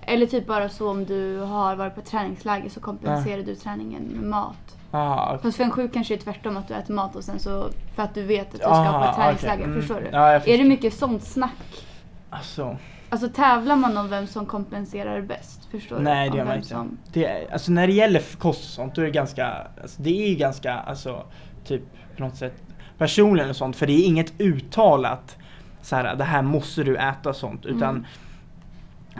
eller 0.00 0.26
typ 0.26 0.46
bara 0.46 0.68
så 0.68 0.90
om 0.90 1.04
du 1.04 1.38
har 1.38 1.76
varit 1.76 1.94
på 1.94 2.00
träningsläger 2.00 2.68
så 2.70 2.80
kompenserar 2.80 3.42
du 3.42 3.54
träningen 3.54 4.02
med 4.02 4.22
mat. 4.30 4.76
Ah, 4.90 5.26
okej. 5.28 5.42
Fast 5.42 5.56
för 5.56 5.64
en 5.64 5.70
sjuk 5.70 5.92
kanske 5.92 6.14
det 6.16 6.20
är 6.20 6.24
tvärtom 6.24 6.56
att 6.56 6.68
du 6.68 6.74
äter 6.74 6.94
mat 6.94 7.16
och 7.16 7.24
sen 7.24 7.38
så 7.38 7.68
för 7.94 8.02
att 8.02 8.14
du 8.14 8.22
vet 8.22 8.46
att 8.46 8.52
du 8.52 8.58
ska 8.58 8.68
Ah, 8.68 9.02
på 9.02 9.08
ett 9.10 9.16
träningsläger. 9.16 9.54
okej. 9.54 9.64
Mm. 9.64 9.80
Förstår 9.80 10.00
du? 10.00 10.08
Ja, 10.12 10.32
jag 10.32 10.34
Är 10.34 10.34
det 10.34 10.40
förstår. 10.40 10.64
mycket 10.64 10.94
sånt 10.94 11.22
snack? 11.22 11.84
Alltså, 12.30 12.76
Alltså 13.10 13.28
tävlar 13.28 13.76
man 13.76 13.96
om 13.96 14.08
vem 14.10 14.26
som 14.26 14.46
kompenserar 14.46 15.20
bäst? 15.20 15.68
Förstår 15.70 15.98
Nej, 15.98 16.28
du? 16.28 16.32
det 16.32 16.38
gör 16.38 16.44
man 16.44 16.56
inte. 16.56 16.68
Som... 16.68 16.98
det, 17.12 17.24
är- 17.24 17.52
alltså 17.52 17.72
när 17.72 17.86
det 17.86 17.92
gäller 17.92 18.20
kost 18.38 18.60
och 18.64 18.70
sånt, 18.70 18.94
då 18.94 19.00
är 19.02 19.06
det 19.06 19.10
ganska, 19.12 19.66
alltså, 19.82 20.02
det 20.02 20.32
är 20.32 20.36
ganska, 20.36 20.74
alltså 20.74 21.24
typ 21.64 21.82
på 22.16 22.22
något 22.22 22.36
sätt 22.36 22.62
personligen 22.98 23.50
och 23.50 23.56
sånt, 23.56 23.76
för 23.76 23.86
det 23.86 23.92
är 23.92 24.06
inget 24.06 24.40
uttalat 24.40 25.36
så 25.82 25.96
här, 25.96 26.16
det 26.16 26.24
här 26.24 26.42
måste 26.42 26.82
du 26.82 26.96
äta 26.96 27.28
och 27.28 27.36
sånt, 27.36 27.66
utan 27.66 27.90
Mm. 27.90 28.04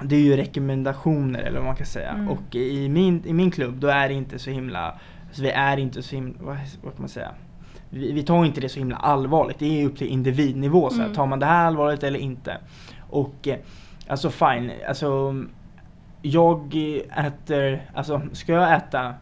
det 0.08 0.16
är 0.16 0.20
ju 0.20 0.36
rekommendationer 0.36 1.38
eller 1.40 1.58
vad 1.58 1.66
man 1.66 1.76
kan 1.76 1.86
säga. 1.86 2.10
Mm. 2.10 2.28
Och 2.28 2.54
i 2.54 2.88
min, 2.88 3.22
i 3.26 3.32
min 3.32 3.50
klubb, 3.50 3.74
då 3.80 3.88
är 3.88 4.08
det 4.08 4.14
inte 4.14 4.38
så 4.38 4.50
himla, 4.50 4.94
alltså 5.28 5.42
vi 5.42 5.50
är 5.50 5.76
inte 5.76 6.02
så 6.02 6.14
himla, 6.14 6.38
vad, 6.40 6.56
vad 6.82 6.92
kan 6.92 7.02
man 7.02 7.08
säga? 7.08 7.30
Vi, 7.90 8.12
vi 8.12 8.22
tar 8.22 8.44
inte 8.44 8.60
det 8.60 8.68
så 8.68 8.78
himla 8.78 8.96
allvarligt, 8.96 9.58
det 9.58 9.82
är 9.82 9.86
upp 9.86 9.98
till 9.98 10.06
individnivå. 10.06 10.90
Så 10.90 10.96
här, 10.96 11.02
Mm. 11.04 11.14
Tar 11.16 11.26
man 11.26 11.38
det 11.38 11.46
här 11.46 11.66
allvarligt 11.66 12.02
eller 12.02 12.18
inte? 12.18 12.56
Och 13.10 13.48
eh, 13.48 13.56
alltså 14.08 14.30
fine, 14.30 14.70
alltså 14.88 15.34
jag 16.22 16.74
äter, 17.16 17.82
alltså 17.94 18.20
ska 18.32 18.52
jag 18.52 18.74
äta 18.76 19.14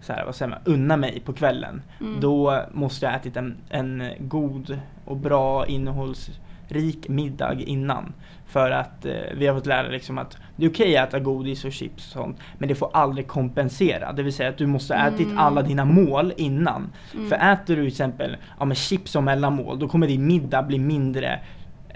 så 0.00 0.12
här, 0.12 0.24
vad 0.24 0.34
säger 0.34 0.50
man, 0.50 0.58
unna 0.64 0.96
mig 0.96 1.20
på 1.24 1.32
kvällen 1.32 1.82
Mm. 2.00 2.20
då 2.20 2.62
måste 2.72 3.06
jag 3.06 3.12
ha 3.12 3.18
ätit 3.18 3.36
en, 3.36 3.56
en 3.70 4.02
god 4.18 4.80
och 5.04 5.16
bra 5.16 5.66
innehållsrik 5.66 7.08
middag 7.08 7.54
innan. 7.60 8.12
För 8.46 8.70
att 8.70 9.04
eh, 9.04 9.12
vi 9.36 9.46
har 9.46 9.54
fått 9.54 9.66
lära 9.66 9.88
liksom 9.88 10.18
att 10.18 10.36
det 10.56 10.64
är 10.66 10.70
okej 10.70 10.96
att 10.96 11.08
äta 11.08 11.18
godis 11.18 11.64
och 11.64 11.72
chips 11.72 12.06
och 12.06 12.22
sånt 12.22 12.38
men 12.58 12.68
det 12.68 12.74
får 12.74 12.90
aldrig 12.92 13.26
kompensera. 13.28 14.12
Det 14.12 14.22
vill 14.22 14.32
säga 14.32 14.48
att 14.48 14.58
du 14.58 14.66
måste 14.66 14.94
ha 14.96 15.08
ätit 15.08 15.26
Mm. 15.26 15.38
alla 15.38 15.62
dina 15.62 15.84
mål 15.84 16.32
innan. 16.36 16.92
Mm. 17.14 17.28
För 17.28 17.36
äter 17.36 17.76
du 17.76 17.82
till 17.82 17.86
exempel 17.86 18.36
ja, 18.60 18.74
chips 18.74 19.10
som 19.12 19.24
mellanmål 19.24 19.78
då 19.78 19.88
kommer 19.88 20.06
din 20.06 20.26
middag 20.26 20.62
bli 20.62 20.78
mindre 20.78 21.40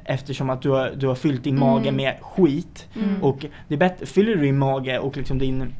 eftersom 0.04 0.50
att 0.50 0.62
du 0.62 0.70
har, 0.70 0.92
du 0.96 1.06
har 1.06 1.14
fyllt 1.14 1.44
din 1.44 1.58
mage 1.58 1.88
Mm. 1.88 1.96
med 1.96 2.14
skit. 2.22 2.88
Mm. 2.96 3.22
Och 3.22 3.46
det 3.68 3.74
är 3.74 3.78
bättre, 3.78 4.06
fyller 4.06 4.34
du 4.34 4.42
din 4.42 4.58
mage 4.58 4.98
och 4.98 5.16
liksom 5.16 5.38
din, 5.38 5.74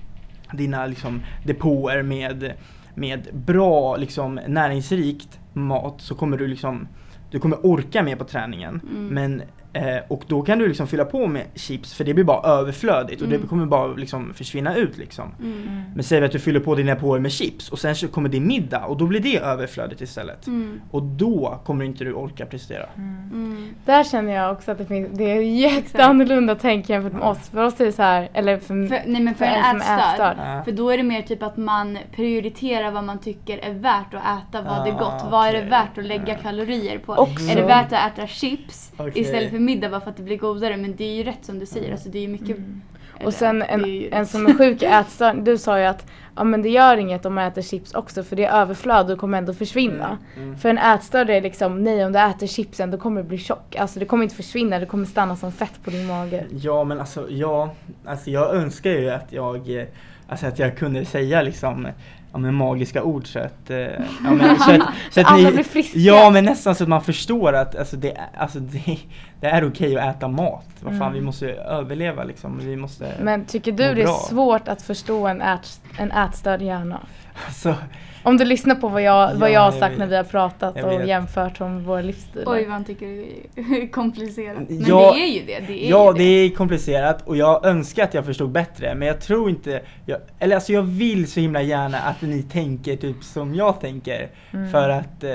dina 0.53 0.87
liksom 0.87 1.23
depåer 1.45 2.03
med, 2.03 2.53
med 2.95 3.29
bra 3.33 3.97
liksom 3.97 4.41
näringsrikt 4.49 5.39
mat 5.53 5.95
så 6.01 6.15
kommer 6.15 6.37
du 6.37 6.47
liksom 6.47 6.89
du 7.31 7.39
kommer 7.39 7.67
orka 7.67 8.03
mer 8.03 8.17
på 8.17 8.25
träningen. 8.25 8.81
Mm. 8.91 9.07
Men, 9.07 9.43
eh, 9.73 9.97
och 10.09 10.23
då 10.27 10.43
kan 10.43 10.59
du 10.59 10.69
liksom 10.69 10.87
fylla 10.87 11.05
på 11.05 11.27
med 11.27 11.43
chips 11.55 11.95
för 11.95 12.05
det 12.05 12.15
blir 12.15 12.25
bara 12.25 12.43
överflödigt 12.49 13.21
och 13.23 13.27
Mm. 13.29 13.41
det 13.41 13.47
kommer 13.49 13.67
bara 13.67 13.87
liksom 13.87 14.35
försvinna 14.35 14.77
ut 14.77 14.99
liksom. 14.99 15.35
Mm. 15.41 15.83
Men 15.95 16.05
säg 16.05 16.25
att 16.25 16.33
du 16.33 16.39
fyller 16.39 16.61
på 16.61 16.75
dina 16.75 16.95
depåer 16.95 17.19
med 17.19 17.33
chips 17.33 17.69
och 17.69 17.79
sen 17.79 17.97
så 17.97 18.09
kommer 18.09 18.29
din 18.29 18.47
middag 18.47 18.85
och 18.87 18.97
då 18.97 19.07
blir 19.07 19.21
det 19.21 19.37
överflödigt 19.39 20.01
istället. 20.01 20.47
Mm. 20.47 20.81
Och 20.91 21.03
då 21.03 21.61
kommer 21.65 21.85
inte 21.85 22.05
du 22.05 22.13
orka 22.13 22.47
prestera. 22.47 22.87
Mm. 22.97 23.75
Där 23.85 24.05
känner 24.05 24.33
jag 24.33 24.53
också 24.53 24.71
att 24.73 24.79
det 24.79 24.87
finns, 24.87 25.09
det 25.19 25.31
är 25.31 25.41
jätteannorlunda 25.41 26.55
tänk 26.55 26.89
jämfört 26.89 27.13
med 27.13 27.23
oss. 27.23 27.49
För 27.49 27.65
oss 27.65 27.81
är 27.81 27.85
det 27.85 27.93
så 27.93 28.03
här, 28.03 28.29
eller 28.33 28.57
för, 28.59 28.87
För, 28.87 29.01
nej 29.07 29.23
men 29.23 29.35
för, 29.35 29.45
för 29.45 29.53
en 29.53 29.63
som 29.63 29.81
är 29.81 29.99
ätstörd. 29.99 30.11
ätstörd. 30.11 30.37
Ja. 30.59 30.65
För 30.65 30.73
då 30.73 30.91
är 30.91 30.97
det 30.97 31.03
mer 31.03 31.23
typ 31.23 31.43
att 31.43 31.57
man 31.57 31.99
prioriterar 32.17 32.91
vad 32.91 33.05
man 33.05 33.19
tycker 33.19 33.59
är 33.59 33.73
värt 33.75 34.15
att 34.15 34.23
äta, 34.49 34.63
vad 34.63 34.89
är 34.89 34.93
Ah, 34.93 34.99
gott, 34.99 35.31
vad 35.31 35.49
är 35.49 35.53
det 35.53 35.63
värt 35.63 35.99
att 35.99 36.05
lägga 36.05 36.35
kalorier 36.35 36.99
på. 36.99 37.13
Också- 37.13 37.51
Är 37.51 37.57
det 37.57 37.63
värt 37.67 37.93
att 37.93 38.13
äta 38.19 38.27
chips 38.27 38.93
Okej. 38.97 39.13
istället 39.23 39.51
för 39.51 39.59
middag 39.63 39.91
bara 39.91 40.01
för 40.01 40.11
att 40.11 40.17
det 40.17 40.23
blir 40.23 40.39
godare? 40.39 40.77
Men 40.77 40.97
det 40.97 41.05
är 41.05 41.15
ju 41.15 41.23
rätt 41.23 41.45
som 41.45 41.59
du 41.59 41.67
säger, 41.67 41.93
alltså 41.93 42.09
det 42.09 42.25
är 42.25 42.29
mycket... 42.29 42.57
Mm. 42.57 42.83
eller, 43.17 43.27
Och 43.27 43.35
sen 43.35 43.63
en, 43.63 43.85
ju 43.85 44.11
en 44.11 44.27
som 44.27 44.47
är 44.47 44.55
sjuk 44.55 44.83
i 44.83 44.87
ätstörning, 45.01 45.45
du 45.45 45.59
sa 45.59 45.79
ju 45.79 45.85
att 45.85 46.07
ja, 46.37 46.45
men 46.45 46.63
det 46.63 46.69
gör 46.69 46.97
inget 46.97 47.27
om 47.27 47.35
man 47.35 47.45
äter 47.45 47.63
chips 47.63 47.95
också 47.95 48.23
för 48.23 48.37
det 48.37 48.45
är 48.45 48.61
överflöd 48.61 49.11
och 49.11 49.19
kommer 49.19 49.39
ändå 49.39 49.55
försvinna. 49.55 50.19
Mm. 50.37 50.57
För 50.59 50.69
en 50.69 50.79
ätstörd 50.79 51.31
är 51.31 51.41
liksom, 51.41 51.85
nej 51.85 52.05
om 52.05 52.13
du 52.13 52.19
äter 52.19 52.47
chipsen 52.47 52.91
då 52.91 52.99
kommer 52.99 53.23
du 53.23 53.29
bli 53.29 53.39
tjock. 53.39 53.77
Alltså 53.77 53.99
det 53.99 54.07
kommer 54.07 54.25
inte 54.25 54.37
försvinna, 54.37 54.79
det 54.79 54.87
kommer 54.87 55.05
stanna 55.05 55.37
som 55.37 55.53
fett 55.53 55.85
på 55.85 55.91
din 55.91 56.07
mage. 56.07 56.47
Ja 56.51 56.85
men 56.85 57.01
alltså, 57.01 57.31
ja, 57.31 57.75
alltså 58.05 58.31
jag 58.31 58.55
önskar 58.55 58.91
ju 58.91 59.11
att 59.11 59.33
jag, 59.33 59.77
eh, 59.81 59.87
alltså 60.33 60.47
att 60.47 60.59
jag 60.59 60.77
kunde 60.77 61.05
säga 61.05 61.43
liksom 61.43 61.89
ja, 62.33 62.39
men 62.39 62.55
magiska 62.55 63.03
ord 63.03 63.27
så 63.27 63.39
att, 63.39 63.71
eh, 63.71 63.79
ja, 64.25 64.31
men, 64.31 64.59
så 64.59 64.71
att, 64.71 64.81
så 65.11 65.21
att 65.21 65.27
Alla 65.27 65.51
blir 65.51 65.65
friska. 65.65 65.99
Ja 65.99 66.31
men 66.31 66.45
nästan 66.45 66.75
så 66.75 66.83
att 66.85 66.89
man 66.89 67.03
förstår 67.03 67.53
att 67.53 67.77
alltså, 67.77 67.97
det, 67.97 68.11
är- 68.13 68.29
alltså, 68.39 68.59
det, 68.61 68.99
det 69.41 69.47
är 69.47 69.69
okej 69.69 69.99
att 69.99 70.17
äta 70.17 70.29
mat. 70.29 70.67
Vad 70.81 70.93
fan 70.93 71.03
Mm. 71.03 71.15
vi 71.15 71.21
måste 71.21 71.47
överleva 71.53 72.25
liksom. 72.25 72.59
Vi 72.63 72.77
måste, 72.77 73.13
Men 73.21 73.45
tycker 73.45 73.73
du 73.73 73.77
det 73.95 74.01
är 74.03 74.05
bra. 74.05 74.15
svårt 74.29 74.69
att 74.69 74.83
förstå 74.83 75.27
en, 75.27 75.43
ät, 75.43 75.81
en 75.99 76.13
ätstörd 76.13 76.63
hjärna? 76.63 77.01
alltså, 77.47 77.75
Om 78.23 78.37
du 78.37 78.45
lyssnar 78.45 78.75
på 78.75 78.89
vad 78.89 79.03
jag, 79.03 79.35
vad 79.35 79.49
Ja, 79.51 79.53
jag 79.53 79.61
har 79.61 79.67
jag 79.73 79.75
sagt 79.81 79.93
vet. 79.93 79.99
när 79.99 80.07
vi 80.07 80.17
har 80.17 80.25
pratat 80.25 80.77
Jag 80.77 80.93
och 80.93 81.01
vet. 81.01 81.09
jämfört 81.09 81.61
om 81.61 81.85
våra 81.85 82.01
livsstilar. 82.03 82.53
Oj 82.53 82.63
vad 82.65 82.73
han 82.73 82.85
tycker 82.85 83.07
det 83.07 83.83
är 83.83 83.87
komplicerat. 83.93 84.57
Men 84.69 84.85
Ja, 84.87 85.13
det 85.15 85.21
är 85.21 85.27
ju 85.27 85.47
det. 85.47 85.61
det 85.67 85.87
är 85.87 85.91
ja 85.91 86.13
ju 86.13 86.19
det 86.19 86.25
är 86.25 86.51
komplicerat 86.51 87.23
och 87.29 87.37
jag 87.37 87.67
önskar 87.67 88.05
att 88.05 88.15
jag 88.15 88.25
förstod 88.25 88.51
bättre 88.51 88.95
men 88.95 89.09
jag 89.09 89.21
tror 89.21 89.51
inte, 89.51 89.81
jag, 90.07 90.19
eller 90.39 90.55
alltså 90.57 90.73
jag 90.73 90.83
vill 90.83 91.27
så 91.31 91.41
himla 91.41 91.63
gärna 91.63 91.99
att 91.99 92.23
ni 92.23 92.43
tänker 92.43 92.97
typ 92.97 93.25
som 93.25 93.55
jag 93.55 93.81
tänker. 93.81 94.29
Mm. 94.53 94.71
För 94.71 94.89
att 94.89 95.25
eh, 95.25 95.31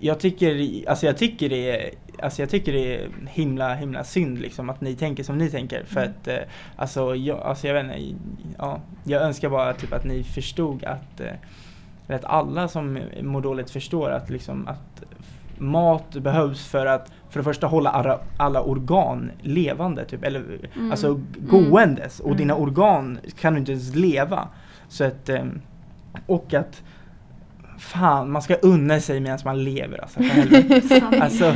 jag 0.00 0.20
tycker, 0.20 0.82
alltså 0.90 1.06
jag 1.06 1.16
tycker 1.18 1.48
det 1.48 1.70
är 1.70 1.90
Alltså 2.22 2.42
jag 2.42 2.50
tycker 2.50 2.72
det 2.72 2.94
är 2.96 3.08
himla 3.28 3.74
himla 3.74 4.04
synd 4.04 4.38
liksom 4.38 4.70
att 4.70 4.80
ni 4.80 4.94
tänker 4.94 5.22
som 5.24 5.38
ni 5.38 5.50
tänker 5.50 5.84
för 5.84 6.00
Mm. 6.00 6.12
att 6.20 6.28
eh, 6.28 6.38
alltså, 6.76 7.14
jag, 7.16 7.40
alltså 7.40 7.66
jag 7.66 7.74
vet 7.74 7.84
inte, 7.84 8.22
ja, 8.58 8.80
jag 9.04 9.22
önskar 9.22 9.48
bara 9.48 9.72
typ 9.74 9.92
att 9.92 10.04
ni 10.04 10.22
förstod 10.24 10.84
att, 10.84 11.20
eh, 11.20 12.14
att 12.16 12.24
alla 12.24 12.68
som 12.68 12.98
mår 13.22 13.40
dåligt 13.40 13.70
förstår 13.70 14.10
att 14.10 14.30
liksom 14.30 14.68
att 14.68 15.02
mat 15.58 16.10
behövs 16.16 16.66
för 16.66 16.86
att 16.86 17.12
för 17.30 17.40
det 17.40 17.44
första 17.44 17.66
hålla 17.66 17.90
alla, 17.90 18.18
alla 18.36 18.60
organ 18.62 19.30
levande, 19.42 20.04
typ, 20.04 20.24
eller 20.24 20.42
Mm. 20.76 20.90
alltså 20.90 21.20
gåendes. 21.38 22.20
Och 22.20 22.26
Mm. 22.26 22.38
dina 22.38 22.54
organ 22.54 23.18
kan 23.40 23.52
du 23.52 23.58
inte 23.60 23.72
ens 23.72 23.94
leva. 23.94 24.48
Så 24.88 25.04
att, 25.04 25.28
ehm, 25.28 25.60
och 26.26 26.54
att 26.54 26.82
Fan, 27.78 28.30
man 28.30 28.42
ska 28.42 28.54
unna 28.54 29.00
sig 29.00 29.20
medan 29.20 29.38
man 29.44 29.64
lever 29.64 29.98
alltså. 30.02 30.20
För 30.22 31.20
alltså, 31.22 31.54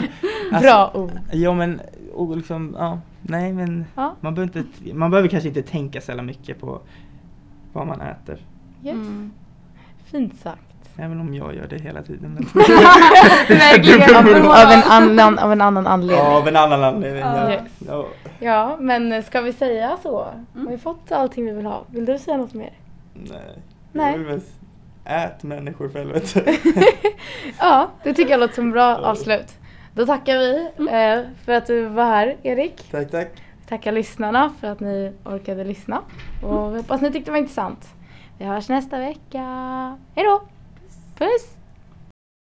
alltså 0.54 0.68
Bra 0.72 0.90
ord. 0.94 1.12
Ja 1.32 1.54
men, 1.54 1.80
och 2.14 2.36
liksom, 2.36 2.76
ja, 2.78 2.98
nej 3.22 3.52
men 3.52 3.84
Ja. 3.94 4.14
man 4.20 4.34
behöver, 4.34 4.58
inte, 4.58 4.94
man 4.94 5.10
behöver 5.10 5.28
kanske 5.28 5.48
inte 5.48 5.62
tänka 5.62 6.00
så 6.00 6.10
jävla 6.10 6.22
mycket 6.22 6.60
på 6.60 6.80
vad 7.72 7.86
man 7.86 8.00
äter. 8.00 8.38
Yes. 8.84 8.94
Mm. 8.94 9.30
Fint 10.04 10.40
sagt. 10.40 10.60
Även 10.96 11.20
om 11.20 11.34
jag 11.34 11.54
gör 11.54 11.66
det 11.66 11.78
hela 11.78 12.02
tiden. 12.02 12.46
Av, 14.16 14.28
en- 14.28 14.46
av, 14.46 14.70
en 14.72 14.82
annan, 14.82 15.38
av 15.38 15.52
en 15.52 15.60
annan 15.60 15.86
anledning. 15.86 16.26
ja, 16.26 16.36
av 16.36 16.48
en 16.48 16.56
annan 16.56 16.84
anledning. 16.84 17.20
Ja. 17.22 17.50
Yes. 17.52 17.62
Ja. 17.86 18.06
Ja, 18.38 18.76
men 18.80 19.22
ska 19.22 19.40
vi 19.40 19.52
säga 19.52 19.96
så? 20.02 20.26
Mm. 20.54 20.66
Har 20.66 20.72
vi 20.72 20.78
fått 20.78 21.12
allting 21.12 21.44
vi 21.46 21.52
vill 21.52 21.66
ha? 21.66 21.82
Vill 21.90 22.04
du 22.04 22.18
säga 22.18 22.36
något 22.36 22.54
mer? 22.54 22.72
Nej. 23.14 23.58
Nej. 23.92 24.40
Ät 25.04 25.42
människor 25.42 25.88
för 25.88 25.98
helvete. 25.98 26.56
Ja, 27.58 27.88
det 28.02 28.14
tycker 28.14 28.30
jag 28.30 28.40
låter 28.40 28.54
som 28.54 28.70
bra 28.70 28.96
avslut. 28.96 29.54
Då 29.94 30.06
tackar 30.06 30.38
vi 30.38 30.68
eh, 30.78 31.44
för 31.44 31.52
att 31.52 31.66
du 31.66 31.84
var 31.84 32.04
här, 32.04 32.36
Erik. 32.42 32.90
tack, 32.90 33.10
tack. 33.10 33.28
Tackar 33.68 33.92
lyssnarna 33.92 34.52
för 34.60 34.66
att 34.66 34.80
ni 34.80 35.12
orkade 35.24 35.64
lyssna. 35.64 36.02
Och 36.42 36.74
vi 36.74 36.76
hoppas 36.76 37.00
ni 37.00 37.12
tyckte 37.12 37.28
det 37.28 37.32
var 37.32 37.38
intressant. 37.38 37.88
Vi 38.38 38.44
hörs 38.44 38.68
nästa 38.68 38.98
vecka. 38.98 39.42
Hej 40.14 40.24
då! 40.24 40.42
Puss! 41.18 41.53